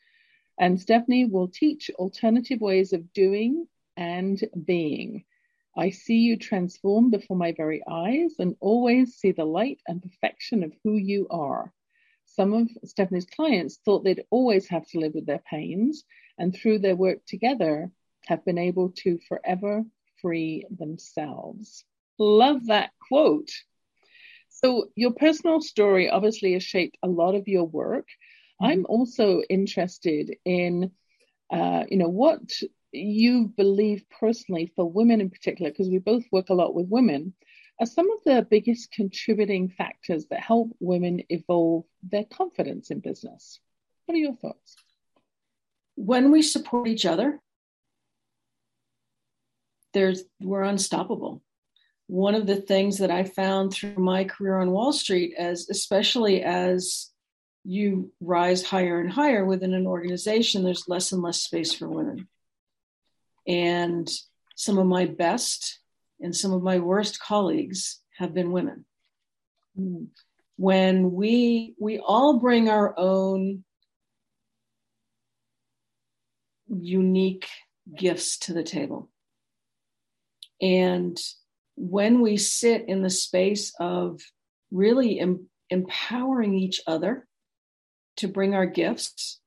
[0.60, 5.24] And Stephanie will teach alternative ways of doing and being.
[5.76, 10.64] I see you transform before my very eyes and always see the light and perfection
[10.64, 11.72] of who you are.
[12.26, 16.04] Some of Stephanie's clients thought they'd always have to live with their pains,
[16.42, 17.92] and through their work together,
[18.26, 19.84] have been able to forever
[20.24, 21.86] free themselves.
[22.18, 23.52] Love that quote.
[24.50, 28.08] So, your personal story obviously has shaped a lot of your work.
[28.60, 28.66] Mm-hmm.
[28.66, 30.92] I'm also interested in,
[31.54, 32.42] uh, you know, what
[32.92, 37.34] you believe personally for women in particular, because we both work a lot with women
[37.80, 43.60] are some of the biggest contributing factors that help women evolve their confidence in business?
[44.06, 44.76] What are your thoughts?
[46.04, 47.40] When we support each other,
[49.94, 51.44] there's we're unstoppable.
[52.08, 56.42] One of the things that I found through my career on Wall Street, as especially
[56.42, 57.12] as
[57.64, 62.28] you rise higher and higher within an organization, there's less and less space for women.
[63.48, 64.10] And
[64.56, 65.82] some of my best
[66.20, 68.86] and some of my worst colleagues have been women.
[69.80, 70.08] Mm.
[70.58, 73.64] When we we all bring our own
[76.72, 77.48] unique
[77.96, 79.10] gifts to the table.
[80.62, 81.20] And
[81.76, 84.22] when we sit in the space of
[84.72, 87.28] really em- empowering each other
[88.18, 89.42] to bring our gifts,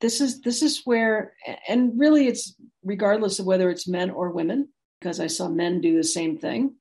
[0.00, 1.32] this is this is where
[1.68, 2.54] and really it's
[2.84, 4.68] regardless of whether it's men or women
[5.00, 6.74] because i saw men do the same thing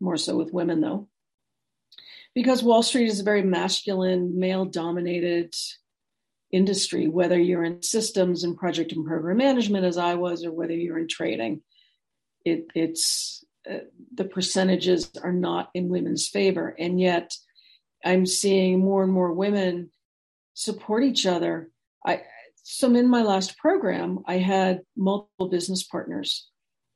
[0.00, 1.08] more so with women though
[2.34, 5.54] because wall street is a very masculine male dominated
[6.52, 10.72] industry whether you're in systems and project and program management as i was or whether
[10.74, 11.60] you're in trading
[12.44, 13.78] it, it's uh,
[14.14, 17.34] the percentages are not in women's favor and yet
[18.04, 19.90] i'm seeing more and more women
[20.54, 21.70] support each other
[22.04, 22.22] I
[22.62, 26.48] so in my last program, I had multiple business partners,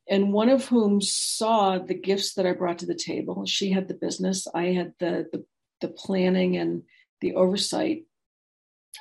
[0.09, 3.47] and one of whom saw the gifts that I brought to the table.
[3.47, 5.45] She had the business, I had the the,
[5.81, 6.83] the planning and
[7.21, 8.05] the oversight,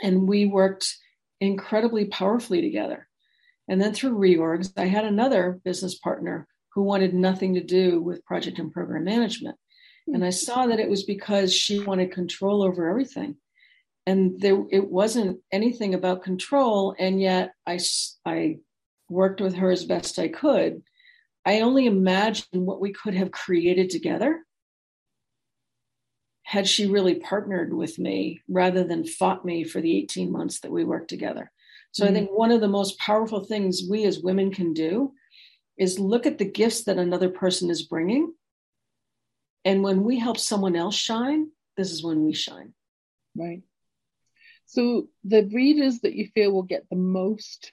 [0.02, 0.96] and we worked
[1.40, 3.08] incredibly powerfully together.
[3.68, 8.26] And then through reorgs, I had another business partner who wanted nothing to do with
[8.26, 9.58] project and program management.
[10.08, 10.16] Hmm.
[10.16, 13.38] And I saw that it was because she wanted control over everything.
[14.06, 16.96] And there it wasn't anything about control.
[16.98, 17.80] And yet i
[18.26, 18.58] i
[19.10, 20.82] worked with her as best i could.
[21.46, 24.46] I only imagine what we could have created together
[26.52, 30.72] had she really partnered with me rather than fought me for the 18 months that
[30.72, 31.50] we worked together.
[31.94, 32.12] So mm-hmm.
[32.12, 35.14] i think one of the most powerful things we as women can do
[35.78, 38.34] is look at the gifts that another person is bringing.
[39.64, 42.74] And when we help someone else shine this is when we shine.
[43.34, 43.62] Right.
[44.66, 47.72] So the readers that you feel will get the most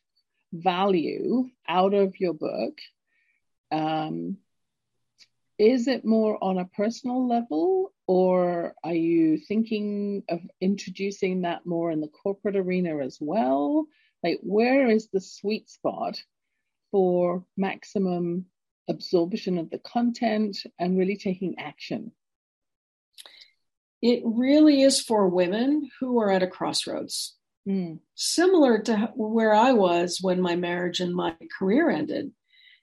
[0.52, 2.78] value out of your book,
[3.72, 4.36] um,
[5.59, 11.90] is it more on a personal level or are you thinking of introducing that more
[11.90, 13.86] in the corporate arena as well?
[14.22, 16.20] Like, where is the sweet spot
[16.90, 18.46] for maximum
[18.88, 22.12] absorption of the content and really taking action?
[24.00, 27.36] it really is for women who are at a crossroads.
[27.68, 27.98] Mm.
[28.14, 32.30] Similar to where I was when my marriage and my career ended.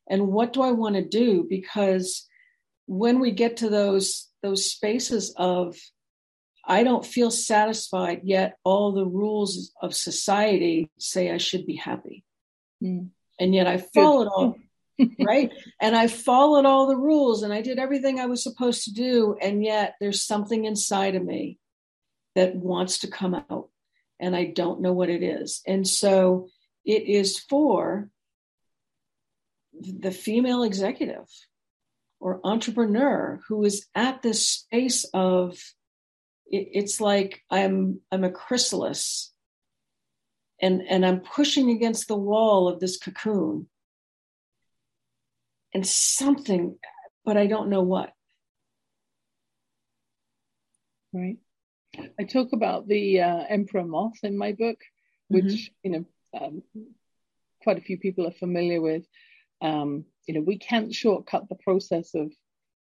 [0.10, 1.46] And what do I want to do?
[1.50, 2.28] Because
[2.88, 5.76] when we get to those those spaces of
[6.68, 12.24] I don't feel satisfied yet all the rules of society say I should be happy.
[12.84, 13.10] Mm.
[13.40, 14.56] And yet I followed all
[15.20, 15.52] right?
[15.82, 19.36] And I followed all the rules and I did everything I was supposed to do.
[19.42, 21.60] And yet there's something inside of me
[22.36, 23.70] that wants to come out
[24.20, 25.62] and I don't know what it is.
[25.68, 26.48] And so
[26.86, 28.10] it is for
[29.74, 31.28] the female executive
[32.20, 35.58] or entrepreneur who is at this space of
[36.48, 39.34] it's like I'm I'm a chrysalis
[40.62, 43.68] and and I'm pushing against the wall of this cocoon
[45.74, 46.78] and something,
[47.26, 48.14] but I don't know what.
[51.14, 51.38] Right.
[52.20, 54.78] I talk about the uh, emperor moth in my book,
[55.28, 55.74] which mm-hmm.
[55.84, 56.06] you know
[56.40, 56.64] um,
[57.64, 59.06] quite a few people are familiar with.
[59.62, 62.32] Um, you know, we can't shortcut the process of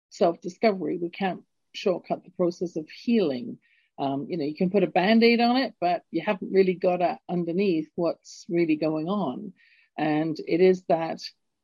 [0.10, 0.98] self-discovery.
[0.98, 1.42] We can't
[1.74, 3.60] shortcut the process of healing.
[3.98, 7.02] Um, you know, you can put a band-aid on it, but you haven't really got
[7.02, 9.54] at underneath what's really going on.
[9.98, 11.20] And it is that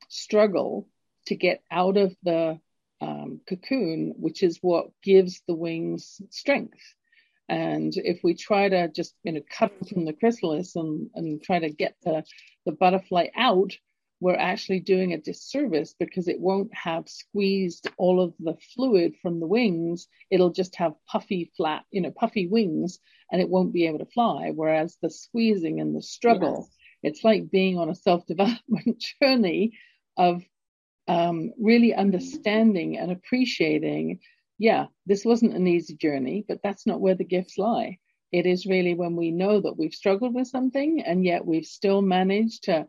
[0.09, 0.88] struggle
[1.28, 2.59] to get out of the
[3.01, 6.82] um, cocoon, which is what gives the wings strength.
[7.47, 11.59] And if we try to just you know cut from the chrysalis and, and try
[11.59, 12.24] to get the,
[12.66, 13.72] the butterfly out,
[14.20, 19.39] we're actually doing a disservice because it won't have squeezed all of the fluid from
[19.39, 20.07] the wings.
[20.32, 22.99] It'll just have puffy, flat, you know, puffy wings,
[23.32, 24.51] and it won't be able to fly.
[24.55, 26.70] Whereas the squeezing and the struggle,
[27.03, 27.13] yes.
[27.13, 29.78] it's like being on a self development journey
[30.18, 30.43] of
[31.07, 34.20] um, really understanding and appreciating,
[34.57, 37.99] yeah, this wasn't an easy journey, but that's not where the gifts lie.
[38.32, 42.01] It is really when we know that we've struggled with something and yet we've still
[42.01, 42.88] managed to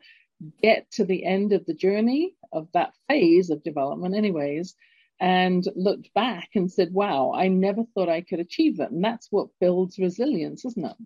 [0.63, 4.75] get to the end of the journey of that phase of development, anyways.
[5.21, 8.91] and looked back and said, wow, I never thought I could achieve that.
[8.91, 10.97] And that's what builds resilience, isn't it?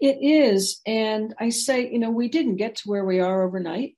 [0.00, 0.80] It is.
[0.86, 3.96] And I say, you know, we didn't get to where we are overnight.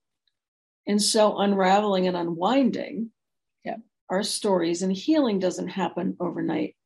[0.87, 3.11] And so unraveling and unwinding
[3.65, 3.77] yeah.
[4.11, 6.77] our stories and healing doesn't happen overnight.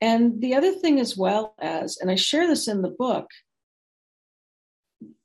[0.00, 3.28] And the other thing, as well as, and I share this in the book,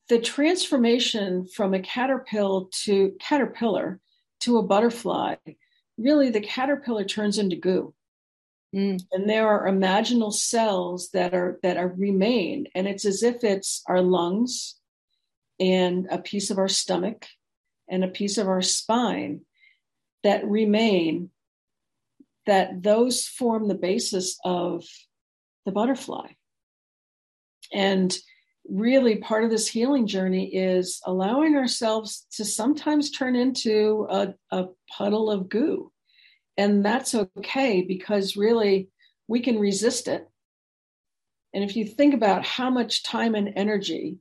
[0.10, 4.00] the transformation from a caterpillar to caterpillar
[4.42, 5.36] to a butterfly,
[5.98, 7.94] really the caterpillar turns into goo.
[8.76, 9.02] Mm.
[9.12, 13.82] And there are imaginal cells that are that are remain, and it's as if it's
[13.88, 14.76] our lungs
[15.60, 17.26] and a piece of our stomach
[17.90, 19.42] and a piece of our spine
[20.24, 21.32] that remain.
[22.46, 24.86] That those form the basis of
[25.66, 26.30] the butterfly.
[27.74, 28.18] And
[28.70, 34.66] really part of this healing journey is allowing ourselves to sometimes turn into a, a,
[34.98, 35.92] puddle of goo.
[36.58, 38.90] And that's okay because really
[39.28, 40.28] we can resist it.
[41.54, 44.20] And if you think about how much time and energy,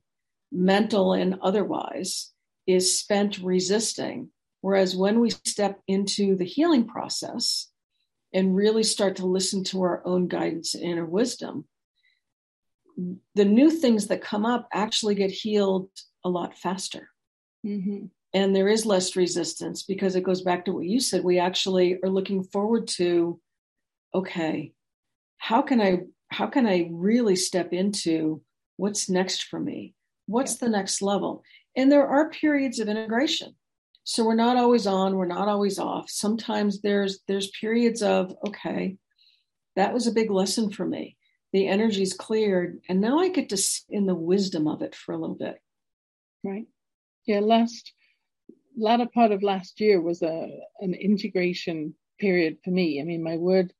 [0.53, 2.33] mental and otherwise,
[2.67, 4.31] is spent resisting,
[4.61, 7.69] whereas when we step into the healing process
[8.33, 11.65] and really start to listen to our own guidance and inner wisdom,
[13.35, 15.89] the new things that come up actually get healed
[16.25, 17.11] a lot faster.
[17.65, 18.07] Mm-hmm.
[18.35, 21.25] And there is less resistance because it goes back to what you said.
[21.25, 23.41] We actually are looking forward to,
[24.15, 24.73] okay,
[25.39, 28.43] how can I how can I really step into
[28.77, 29.95] what's next for me?
[30.27, 31.45] What's the next level?
[31.77, 33.55] And there are periods of integration.
[34.03, 36.11] So we're not always on, we're not always off.
[36.11, 38.97] Sometimes there's there's periods of, okay,
[39.77, 41.17] that was a big lesson for me
[41.57, 45.13] the energy's cleared and now i get to sit in the wisdom of it for
[45.13, 45.57] a little bit.
[46.45, 46.67] Right.
[47.25, 47.93] Yeah last
[48.77, 50.51] latter part of last year was a
[50.81, 53.01] an integration period for me.
[53.01, 53.73] I mean my word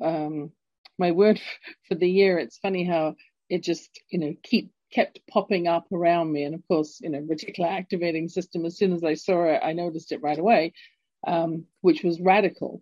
[0.00, 0.50] um
[0.98, 1.38] my word
[1.88, 3.16] for the year it's funny how
[3.50, 6.44] it just you know keep kept popping up around me.
[6.44, 9.74] And of course you know reticular activating system as soon as i saw it i
[9.74, 10.72] noticed it right away
[11.26, 12.80] um, which was radical.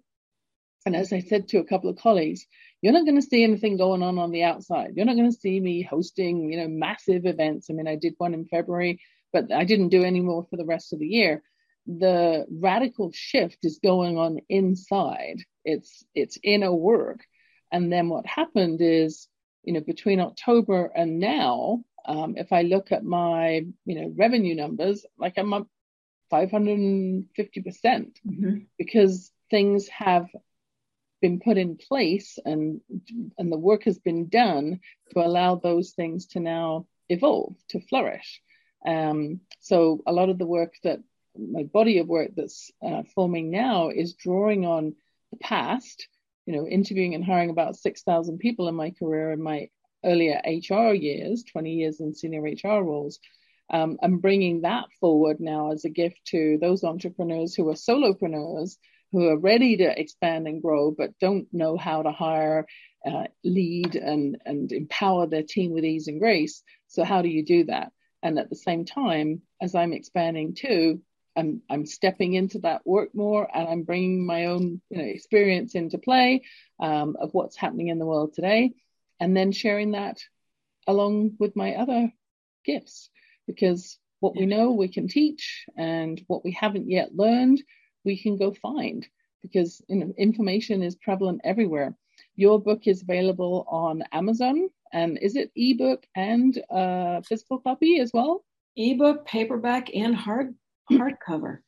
[0.86, 2.46] And as i said to a couple of colleagues
[2.80, 4.92] you're not going to see anything going on on the outside.
[4.94, 7.68] You're not going to see me hosting, you know, massive events.
[7.68, 9.00] I mean, I did one in February,
[9.32, 11.42] but I didn't do any more for the rest of the year.
[11.86, 15.38] The radical shift is going on inside.
[15.64, 17.24] It's it's inner work.
[17.72, 19.28] And then what happened is,
[19.64, 24.54] you know, between October and now, um, if I look at my, you know, revenue
[24.54, 25.66] numbers, like I'm up
[26.30, 28.58] 550 percent mm-hmm.
[28.76, 30.26] because things have
[31.20, 32.80] been put in place and
[33.38, 38.40] and the work has been done to allow those things to now evolve to flourish.
[38.86, 41.00] Um, so a lot of the work that
[41.36, 44.94] my body of work that's uh, forming now is drawing on
[45.30, 46.08] the past
[46.46, 49.68] you know interviewing and hiring about 6000 people in my career in my
[50.04, 53.18] earlier hr years 20 years in senior hr roles
[53.70, 58.78] um, i'm bringing that forward now as a gift to those entrepreneurs who are solopreneurs
[59.12, 62.66] who are ready to expand and grow but don't know how to hire,
[63.06, 66.62] uh, lead, and and empower their team with ease and grace.
[66.88, 67.92] So how do you do that?
[68.22, 71.00] And at the same time, as I'm expanding too,
[71.36, 75.74] I'm I'm stepping into that work more, and I'm bringing my own you know experience
[75.74, 76.42] into play
[76.80, 78.72] um, of what's happening in the world today,
[79.20, 80.18] and then sharing that
[80.86, 82.12] along with my other
[82.64, 83.10] gifts
[83.46, 87.62] because what we know we can teach and what we haven't yet learned
[88.08, 89.06] we can go find
[89.42, 91.94] because you know, information is prevalent everywhere.
[92.36, 94.56] Your book is available on Amazon,
[94.92, 98.44] and is it ebook and uh, physical copy as well?
[98.76, 100.54] Ebook, paperback, and hard
[100.90, 101.58] hardcover.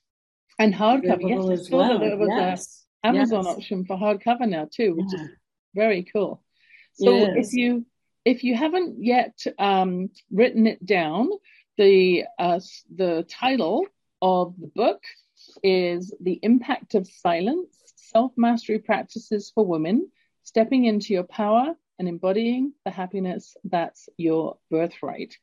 [0.58, 1.60] And hardcover, yes.
[1.60, 1.98] As well.
[1.98, 2.86] There was yes.
[3.04, 3.54] Amazon yes.
[3.54, 5.24] option for hardcover now too, which yeah.
[5.24, 5.28] is
[5.74, 6.42] very cool.
[6.94, 7.30] So yes.
[7.42, 7.86] if you
[8.24, 11.28] if you haven't yet um, written it down,
[11.76, 12.60] the uh,
[13.02, 13.86] the title
[14.22, 15.02] of the book
[15.62, 20.10] is The Impact of Silence Self Mastery Practices for Women,
[20.44, 25.36] Stepping into Your Power and Embodying the Happiness That's Your Birthright.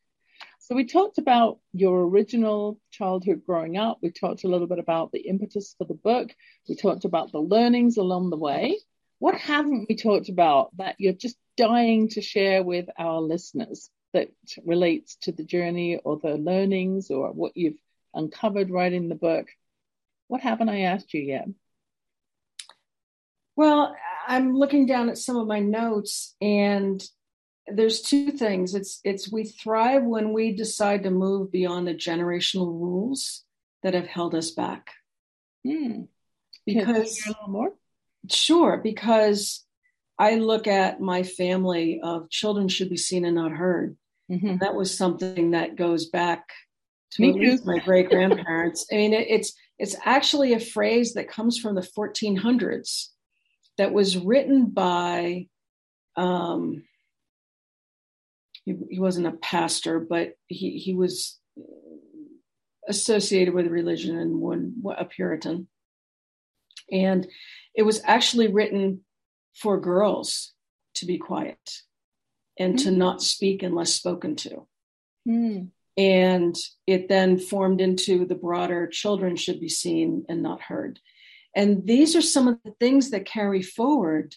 [0.59, 3.99] So, we talked about your original childhood growing up.
[4.01, 6.35] We talked a little bit about the impetus for the book.
[6.67, 8.79] We talked about the learnings along the way.
[9.19, 14.29] What haven't we talked about that you're just dying to share with our listeners that
[14.65, 17.79] relates to the journey or the learnings or what you've
[18.13, 19.47] uncovered writing the book?
[20.27, 21.47] What haven't I asked you yet?
[23.55, 23.95] Well,
[24.27, 27.03] I'm looking down at some of my notes and
[27.67, 28.75] there's two things.
[28.75, 33.43] It's it's we thrive when we decide to move beyond the generational rules
[33.83, 34.91] that have held us back.
[35.65, 36.03] Hmm.
[36.65, 37.73] Because a little more.
[38.29, 39.65] Sure, because
[40.19, 43.97] I look at my family of children should be seen and not heard.
[44.31, 44.57] Mm-hmm.
[44.57, 46.49] That was something that goes back
[47.11, 48.85] to Me my great grandparents.
[48.91, 53.07] I mean, it, it's it's actually a phrase that comes from the 1400s
[53.77, 55.47] that was written by
[56.15, 56.83] um,
[58.65, 61.39] he, he wasn't a pastor, but he he was
[62.87, 65.67] associated with religion and one a Puritan,
[66.91, 67.27] and
[67.75, 69.01] it was actually written
[69.55, 70.53] for girls
[70.95, 71.57] to be quiet
[72.59, 72.89] and mm-hmm.
[72.89, 74.67] to not speak unless spoken to.
[75.27, 75.69] Mm.
[75.97, 80.99] And it then formed into the broader children should be seen and not heard.
[81.55, 84.35] And these are some of the things that carry forward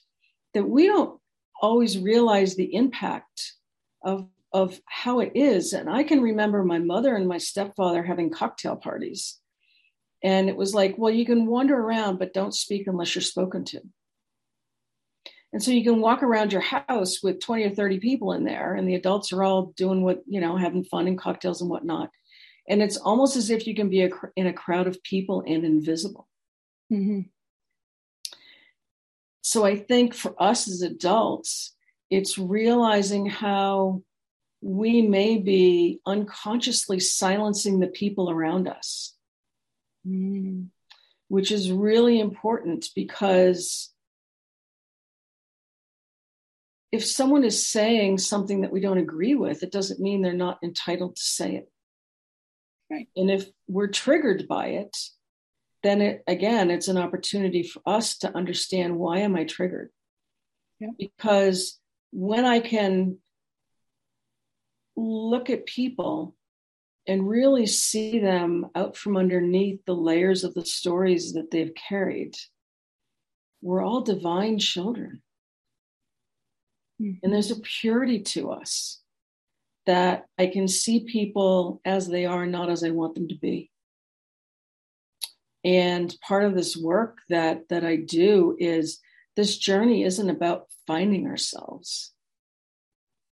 [0.55, 1.21] that we don't
[1.61, 3.53] always realize the impact
[4.03, 5.75] of, of how it is.
[5.75, 9.39] And I can remember my mother and my stepfather having cocktail parties.
[10.23, 13.65] And it was like, well, you can wander around, but don't speak unless you're spoken
[13.67, 13.81] to.
[15.53, 18.75] And so you can walk around your house with 20 or 30 people in there,
[18.75, 22.11] and the adults are all doing what, you know, having fun and cocktails and whatnot.
[22.69, 25.65] And it's almost as if you can be a, in a crowd of people and
[25.65, 26.29] invisible.
[26.93, 27.23] Mm-hmm.
[29.43, 31.75] So I think for us as adults,
[32.11, 34.03] it's realizing how
[34.61, 39.15] we may be unconsciously silencing the people around us,
[40.07, 40.67] mm.
[41.29, 43.90] which is really important because
[46.93, 50.59] if someone is saying something that we don't agree with, it doesn't mean they're not
[50.63, 51.71] entitled to say it.
[52.91, 53.09] Right.
[53.17, 54.97] And if we're triggered by it,
[55.83, 59.91] then it again, it's an opportunity for us to understand why am I triggered?
[60.81, 60.91] Yeah.
[60.99, 61.79] Because
[62.11, 63.19] when I can
[64.97, 66.35] look at people
[67.07, 72.35] and really see them out from underneath the layers of the stories that they've carried,
[73.63, 75.23] we're all divine children.
[77.01, 77.19] Mm-hmm.
[77.23, 79.01] And there's a purity to us
[79.87, 83.71] that I can see people as they are, not as I want them to be.
[85.65, 88.99] And part of this work that that I do is
[89.37, 92.13] this journey isn't about finding ourselves.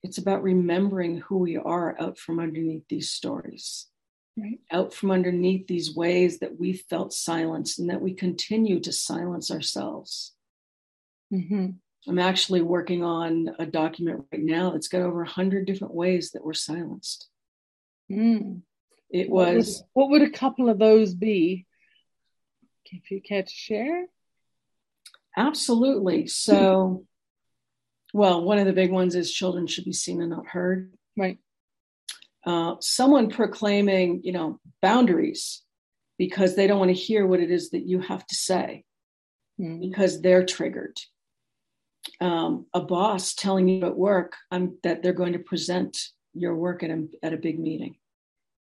[0.02, 3.86] It's about remembering who we are out from underneath these stories.
[4.36, 4.60] Right.
[4.70, 9.50] Out from underneath these ways that we felt silenced and that we continue to silence
[9.50, 10.34] ourselves.
[11.32, 11.70] Mm-hmm.
[12.08, 16.44] I'm actually working on a document right now that's got over 100 different ways that
[16.44, 17.28] we're silenced.
[18.10, 18.62] Mm.
[19.10, 19.84] It was.
[19.92, 21.66] What would, what would, a couple of those be?
[22.86, 24.06] If you care to share?
[25.36, 26.26] Absolutely.
[26.26, 27.04] So,
[28.14, 30.94] well, one of the big ones is children should be seen and not heard.
[31.16, 31.38] Right.
[32.46, 35.62] Uh, someone proclaiming, you know, boundaries
[36.16, 38.84] because they don't want to hear what it is that you have to say
[39.60, 39.80] mm.
[39.80, 40.96] because they're triggered
[42.20, 45.98] um, a boss telling you at work um, that they're going to present
[46.34, 47.96] your work at a, at a big meeting.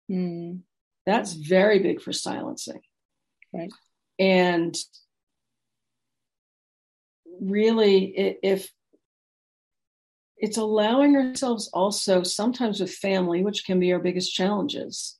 [0.10, 0.62] Mm.
[1.06, 2.82] That's very big for silencing.
[3.54, 3.72] Right.
[4.20, 4.76] And
[7.40, 8.70] really, if
[10.38, 15.18] it's allowing ourselves also sometimes with family, which can be our biggest challenges,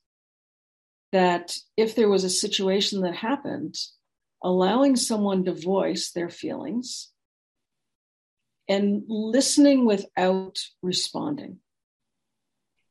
[1.12, 3.76] that if there was a situation that happened,
[4.42, 7.11] allowing someone to voice their feelings
[8.68, 11.58] and listening without responding.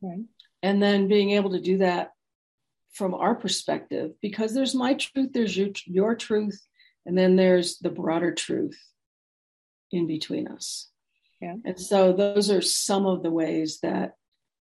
[0.02, 0.26] Right.
[0.64, 2.12] And then being able to do that
[2.94, 6.62] from our perspective, because there's my truth, there's your, your truth,
[7.06, 8.78] and then there's the broader truth
[9.92, 10.90] in between us.
[11.42, 11.56] Yeah.
[11.66, 14.14] And so those are some of the ways that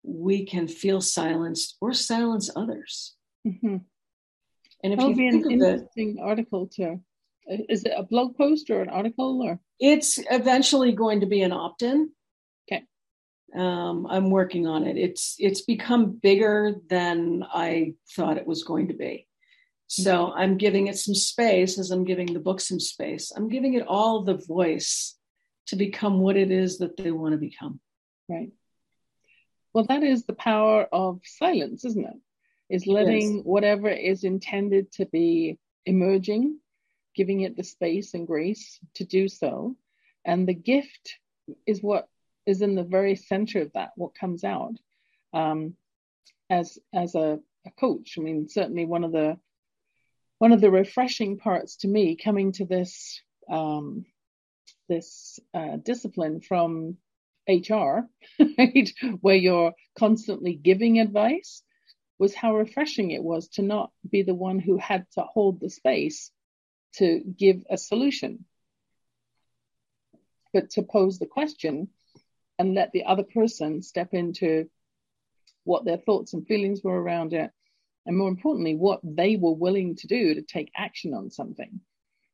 [0.03, 3.15] we can feel silenced or silence others.
[3.47, 3.77] Mm-hmm.
[4.83, 7.01] And if you think an interesting it, article to
[7.47, 9.61] is it a blog post or an article or?
[9.79, 12.11] It's eventually going to be an opt-in.
[12.71, 12.85] Okay.
[13.55, 14.97] Um, i'm working on it.
[14.97, 19.27] It's it's become bigger than i thought it was going to be.
[19.87, 23.33] So i'm giving it some space as i'm giving the book some space.
[23.37, 25.17] I'm giving it all the voice
[25.67, 27.81] to become what it is that they want to become.
[28.29, 28.53] Right.
[29.73, 32.17] Well that is the power of silence isn't it?
[32.71, 32.87] Is.
[32.87, 36.59] letting whatever is intended to be emerging
[37.15, 39.77] giving it the space and grace to do so.
[40.25, 41.19] And the gift
[41.67, 42.09] is what
[42.47, 44.75] is in the very center of that, what comes out.
[45.33, 45.77] Um,
[46.51, 49.39] as as a, a coach, I mean, certainly one of the
[50.39, 54.05] one of the refreshing parts to me coming to this um,
[54.89, 56.99] this uh, discipline from
[57.49, 58.09] HR,
[58.59, 58.91] right,
[59.21, 61.63] where you're constantly giving advice,
[62.19, 65.71] was how refreshing it was to not be the one who had to hold the
[65.71, 66.31] space
[66.97, 68.45] to give a solution.
[70.55, 71.89] but to pose the question
[72.59, 74.71] and let the other person step into
[75.65, 77.51] what their thoughts and feelings were around it,
[78.07, 81.81] and more importantly, what they were willing to do to take action on something,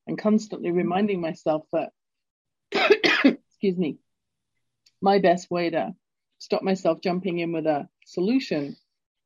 [0.07, 1.93] and constantly reminding myself that,
[3.25, 3.99] excuse me,
[5.01, 5.95] my best way to
[6.39, 8.77] stop myself jumping in with a solution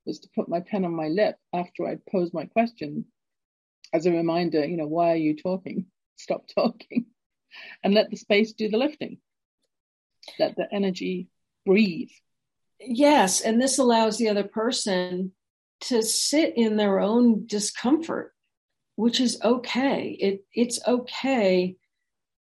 [0.06, 3.06] was to put my pen on my lip after I'd posed my question
[3.94, 5.86] as a reminder, you know, why are you talking?
[6.16, 7.06] Stop talking
[7.82, 9.18] and let the space do the lifting.
[10.38, 11.28] Let the energy
[11.64, 12.10] breathe.
[12.80, 13.40] Yes.
[13.40, 15.32] And this allows the other person
[15.82, 18.32] to sit in their own discomfort,
[18.96, 20.16] which is okay.
[20.20, 21.76] It, it's okay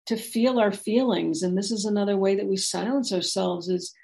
[0.06, 1.42] to feel our feelings.
[1.42, 3.94] And this is another way that we silence ourselves is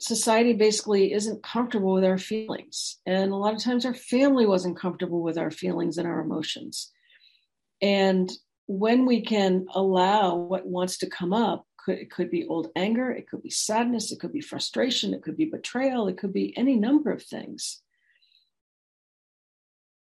[0.00, 2.98] society basically isn't comfortable with our feelings.
[3.06, 6.92] And a lot of times our family wasn't comfortable with our feelings and our emotions.
[7.80, 8.30] And
[8.66, 13.10] when we can allow what wants to come up, could, it could be old anger,
[13.10, 16.56] it could be sadness, it could be frustration, it could be betrayal, it could be
[16.56, 17.80] any number of things.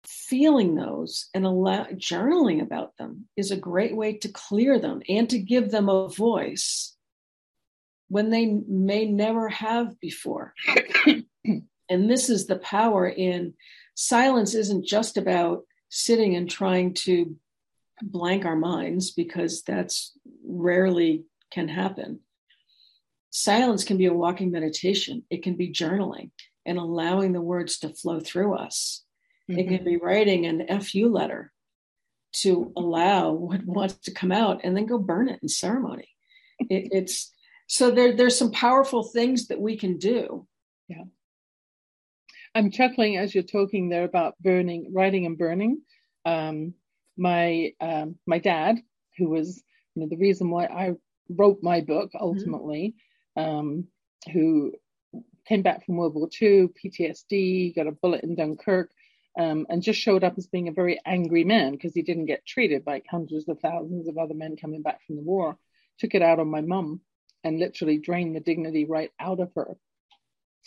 [0.05, 5.29] Feeling those and allow, journaling about them is a great way to clear them and
[5.29, 6.95] to give them a voice
[8.11, 10.53] when they may never have before.
[11.05, 13.53] and this is the power in
[13.95, 17.37] silence isn't just about sitting and trying to
[18.01, 20.11] blank our minds because that's
[20.45, 22.19] rarely can happen.
[23.29, 25.23] Silence can be a walking meditation.
[25.29, 26.31] It can be journaling
[26.65, 29.05] and allowing the words to flow through us.
[29.49, 29.59] Mm-hmm.
[29.59, 29.85] It can mm-hmm.
[29.85, 31.53] be writing an FU letter
[32.33, 36.09] to allow what wants to come out and then go burn it in ceremony.
[36.59, 37.31] It, it's
[37.71, 40.45] so there, there's some powerful things that we can do.
[40.89, 41.05] Yeah.
[42.53, 45.81] I'm chuckling as you're talking there about burning, writing and burning.
[46.25, 46.73] Um,
[47.15, 48.79] my um, my dad,
[49.17, 49.63] who was
[49.95, 50.95] you know, the reason why I
[51.29, 52.25] wrote my book mm-hmm.
[52.25, 52.95] ultimately,
[53.37, 53.49] mm-hmm.
[53.49, 53.87] um,
[54.33, 54.73] who
[55.47, 58.91] came back from World War II, PTSD, got a bullet in Dunkirk,
[59.39, 62.45] um, and just showed up as being a very angry man because he didn't get
[62.45, 65.57] treated like hundreds of thousands of other men coming back from the war.
[65.99, 66.99] Took it out on my mum
[67.43, 69.75] and literally drain the dignity right out of her.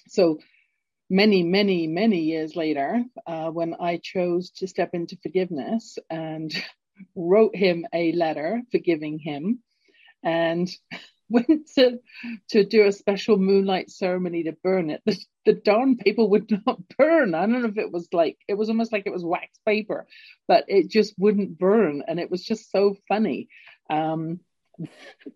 [0.08, 0.38] So
[1.10, 6.52] many, many, many years later, uh, when I chose to step into forgiveness and
[7.16, 9.62] wrote him a letter forgiving him
[10.22, 10.68] and
[11.28, 11.98] went to
[12.50, 15.02] to do a special moonlight ceremony to burn it.
[15.06, 17.34] The, the darn paper would not burn.
[17.34, 20.06] I don't know if it was like it was almost like it was wax paper,
[20.48, 23.48] but it just wouldn't burn, and it was just so funny
[23.90, 24.40] um,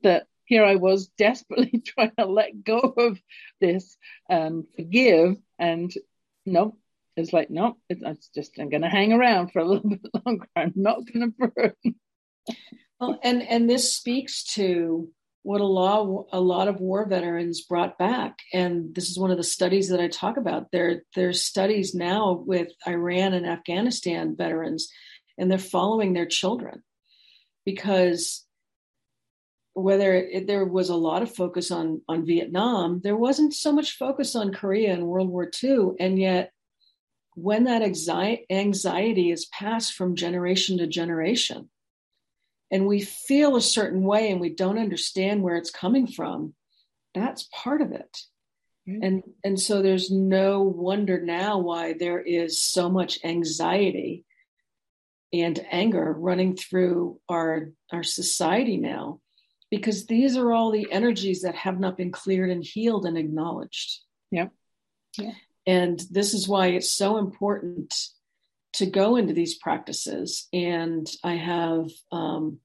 [0.03, 3.21] that here I was desperately trying to let go of
[3.61, 3.97] this,
[4.29, 5.93] um, forgive, and
[6.45, 6.77] no,
[7.17, 10.01] it's like no, it's, it's just I'm going to hang around for a little bit
[10.25, 10.49] longer.
[10.57, 11.95] I'm not going to burn.
[12.99, 15.11] well, and and this speaks to
[15.43, 19.37] what a lot a lot of war veterans brought back, and this is one of
[19.37, 20.73] the studies that I talk about.
[20.73, 24.89] There there's studies now with Iraq and Afghanistan veterans,
[25.37, 26.83] and they're following their children
[27.67, 28.47] because
[29.83, 33.97] whether it, there was a lot of focus on on Vietnam, there wasn't so much
[33.97, 36.53] focus on Korea and World War II, and yet
[37.35, 41.71] when that anxiety, anxiety is passed from generation to generation,
[42.71, 46.55] and we feel a certain way and we don't understand where it's coming from,
[47.15, 48.19] that's part of it.
[48.89, 49.03] Mm-hmm.
[49.05, 54.25] And and so there's no wonder now why there is so much anxiety
[55.33, 59.21] and anger running through our our society now
[59.71, 64.01] because these are all the energies that have not been cleared and healed and acknowledged.
[64.31, 64.49] Yeah.
[65.19, 65.33] yeah.
[65.67, 67.95] And this is why it's so important
[68.75, 70.49] to go into these practices.
[70.53, 72.61] And I have um,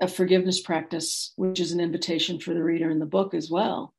[0.00, 3.94] a forgiveness practice, which is an invitation for the reader in the book as well,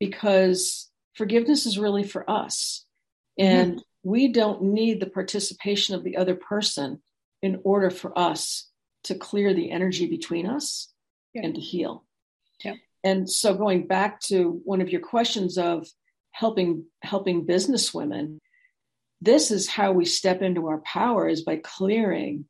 [0.00, 2.86] because forgiveness is really for us.
[3.38, 3.50] Mm-hmm.
[3.50, 4.10] And mm-hmm.
[4.10, 7.02] we don't need the participation of the other person
[7.42, 8.67] in order for us
[9.08, 10.92] to clear the energy between us
[11.34, 11.42] yeah.
[11.44, 12.04] and to heal.
[12.64, 12.74] Yeah.
[13.04, 15.86] And so going back to one of your questions of
[16.32, 18.40] helping helping business women,
[19.20, 22.46] this is how we step into our power is by clearing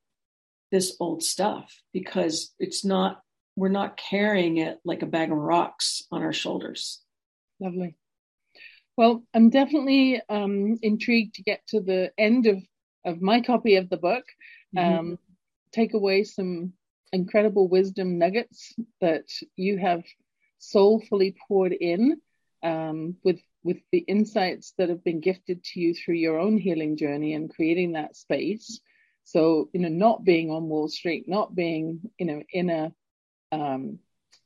[0.70, 3.22] this old stuff because it's not
[3.56, 7.00] we're not carrying it like a bag of rocks on our shoulders.
[7.60, 7.96] Lovely.
[8.96, 12.62] Well, I'm definitely um, intrigued to get to the end of,
[13.04, 14.24] of my copy of the book.
[14.76, 14.98] Mm-hmm.
[14.98, 15.18] Um,
[15.72, 16.72] take away some
[17.12, 20.04] incredible wisdom nuggets that you have
[20.58, 22.20] soulfully poured in
[22.62, 26.96] um, with with the insights that have been gifted to you through your own healing
[26.96, 28.80] journey and creating that space.
[29.24, 32.92] So you know, not being on Wall Street, not being you know in a
[33.52, 33.98] um,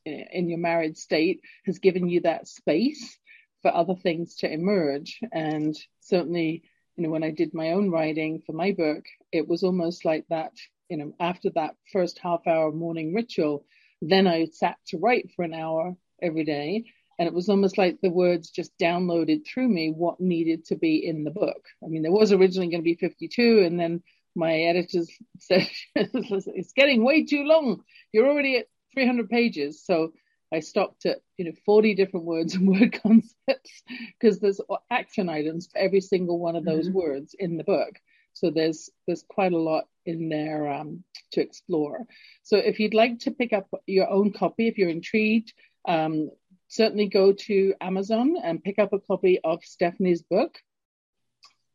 [0.05, 3.19] in your married state has given you that space
[3.63, 5.21] for other things to emerge.
[5.33, 6.63] And certainly,
[6.97, 10.27] you know, when I did my own writing for my book, it was almost like
[10.29, 10.53] that,
[10.89, 13.65] you know, after that first half hour morning ritual,
[14.01, 16.85] then I sat to write for an hour every day.
[17.19, 21.07] And it was almost like the words just downloaded through me what needed to be
[21.07, 21.67] in the book.
[21.85, 24.03] I mean, there was originally going to be 52, and then
[24.35, 27.83] my editors said, it's getting way too long.
[28.13, 29.85] You're already at 300 pages.
[29.85, 30.13] So
[30.53, 33.83] I stopped at you know 40 different words and word concepts
[34.21, 34.61] because there's
[34.91, 36.99] action items for every single one of those mm-hmm.
[36.99, 37.99] words in the book.
[38.35, 42.07] So there's there's quite a lot in there um, to explore.
[42.43, 45.53] So if you'd like to pick up your own copy, if you're intrigued,
[45.87, 46.31] um,
[46.69, 50.59] certainly go to Amazon and pick up a copy of Stephanie's book.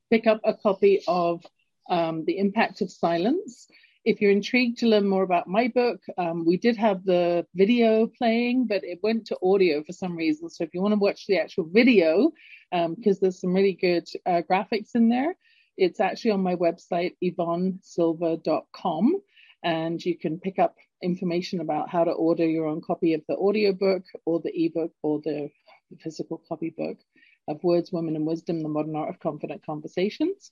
[0.10, 1.46] Pick up a copy of
[1.90, 3.68] um, The Impact of Silence
[4.08, 8.08] if you're intrigued to learn more about my book, um, we did have the video
[8.08, 10.50] playing, but it went to audio for some reason.
[10.50, 12.32] So if you want to watch the actual video,
[12.72, 15.36] because um, there's some really good uh, graphics in there,
[15.78, 19.22] it's actually on my website, yvonnesilver.com.
[19.64, 23.36] And you can pick up information about how to order your own copy of the
[23.36, 25.50] audiobook or the ebook or the,
[26.04, 26.98] physical copybook
[27.48, 30.52] of Words, Women, and Wisdom, The Modern Art of Confident Conversations.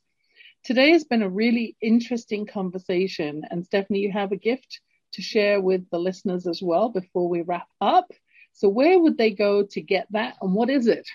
[0.64, 3.44] Today has been a really interesting conversation.
[3.52, 4.80] And Stephanie, you have a gift
[5.12, 8.10] to share with the listeners as well before we wrap up.
[8.54, 11.06] So, where would they go to get that and what is it?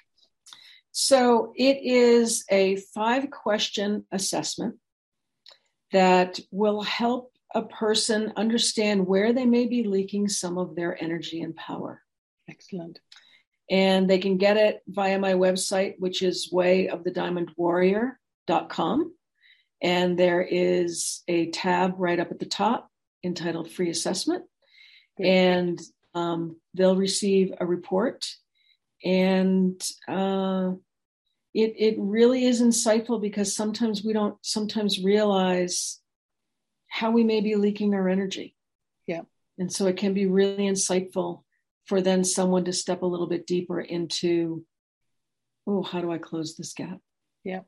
[0.92, 4.76] So, it is a five question assessment
[5.92, 11.40] that will help a person understand where they may be leaking some of their energy
[11.42, 12.02] and power.
[12.48, 13.00] Excellent.
[13.70, 19.14] And they can get it via my website, which is wayofthediamondwarrior.com.
[19.82, 22.90] And there is a tab right up at the top
[23.24, 24.44] entitled Free Assessment.
[25.18, 25.80] And
[26.14, 28.26] um, they'll receive a report.
[29.04, 30.72] And uh,
[31.54, 36.00] it, it really is insightful because sometimes we don't sometimes realize
[36.88, 38.54] how we may be leaking our energy.
[39.06, 39.22] Yeah.
[39.58, 41.42] And so it can be really insightful
[41.86, 44.64] for then someone to step a little bit deeper into,
[45.66, 46.98] oh, how do I close this gap?
[47.44, 47.60] Yeah.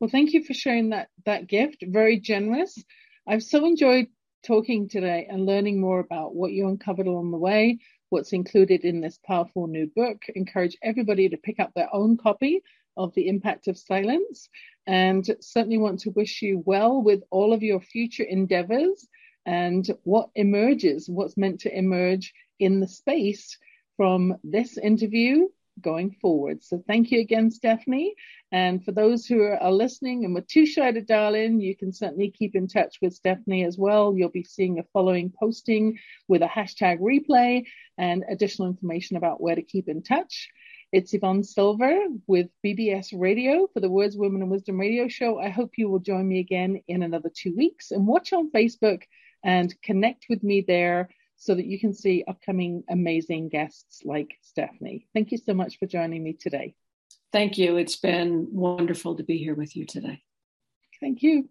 [0.00, 1.84] Well, thank you for sharing that that gift.
[1.86, 2.82] Very generous.
[3.26, 4.06] I've so enjoyed
[4.46, 7.78] talking today and learning more about what you uncovered along the way,
[8.10, 10.24] what's included in this powerful new book.
[10.34, 12.62] Encourage everybody to pick up their own copy
[12.96, 14.48] of The Impact of Silence
[14.86, 19.06] and certainly want to wish you well with all of your future endeavors
[19.46, 23.56] and what emerges, what's meant to emerge in the space
[23.96, 25.48] from this interview
[25.80, 26.62] going forward.
[26.62, 28.14] So thank you again, Stephanie.
[28.50, 31.92] And for those who are, listening and were too shy to dial in, you can
[31.92, 34.14] certainly keep in touch with Stephanie as well.
[34.16, 37.64] You'll be seeing a following posting with a hashtag replay
[37.98, 40.48] and additional information about where to keep in touch.
[40.90, 45.38] It's Yvonne Silver with BBS Radio for the Words, Women, and Wisdom radio show.
[45.38, 49.02] I hope you will join me again in another two weeks and watch on Facebook
[49.44, 55.06] and connect with me there so that you can see upcoming amazing guests like Stephanie.
[55.14, 56.74] Thank you so much for joining me today.
[57.32, 57.76] Thank you.
[57.76, 60.22] It's been wonderful to be here with you today.
[61.00, 61.48] Thank you.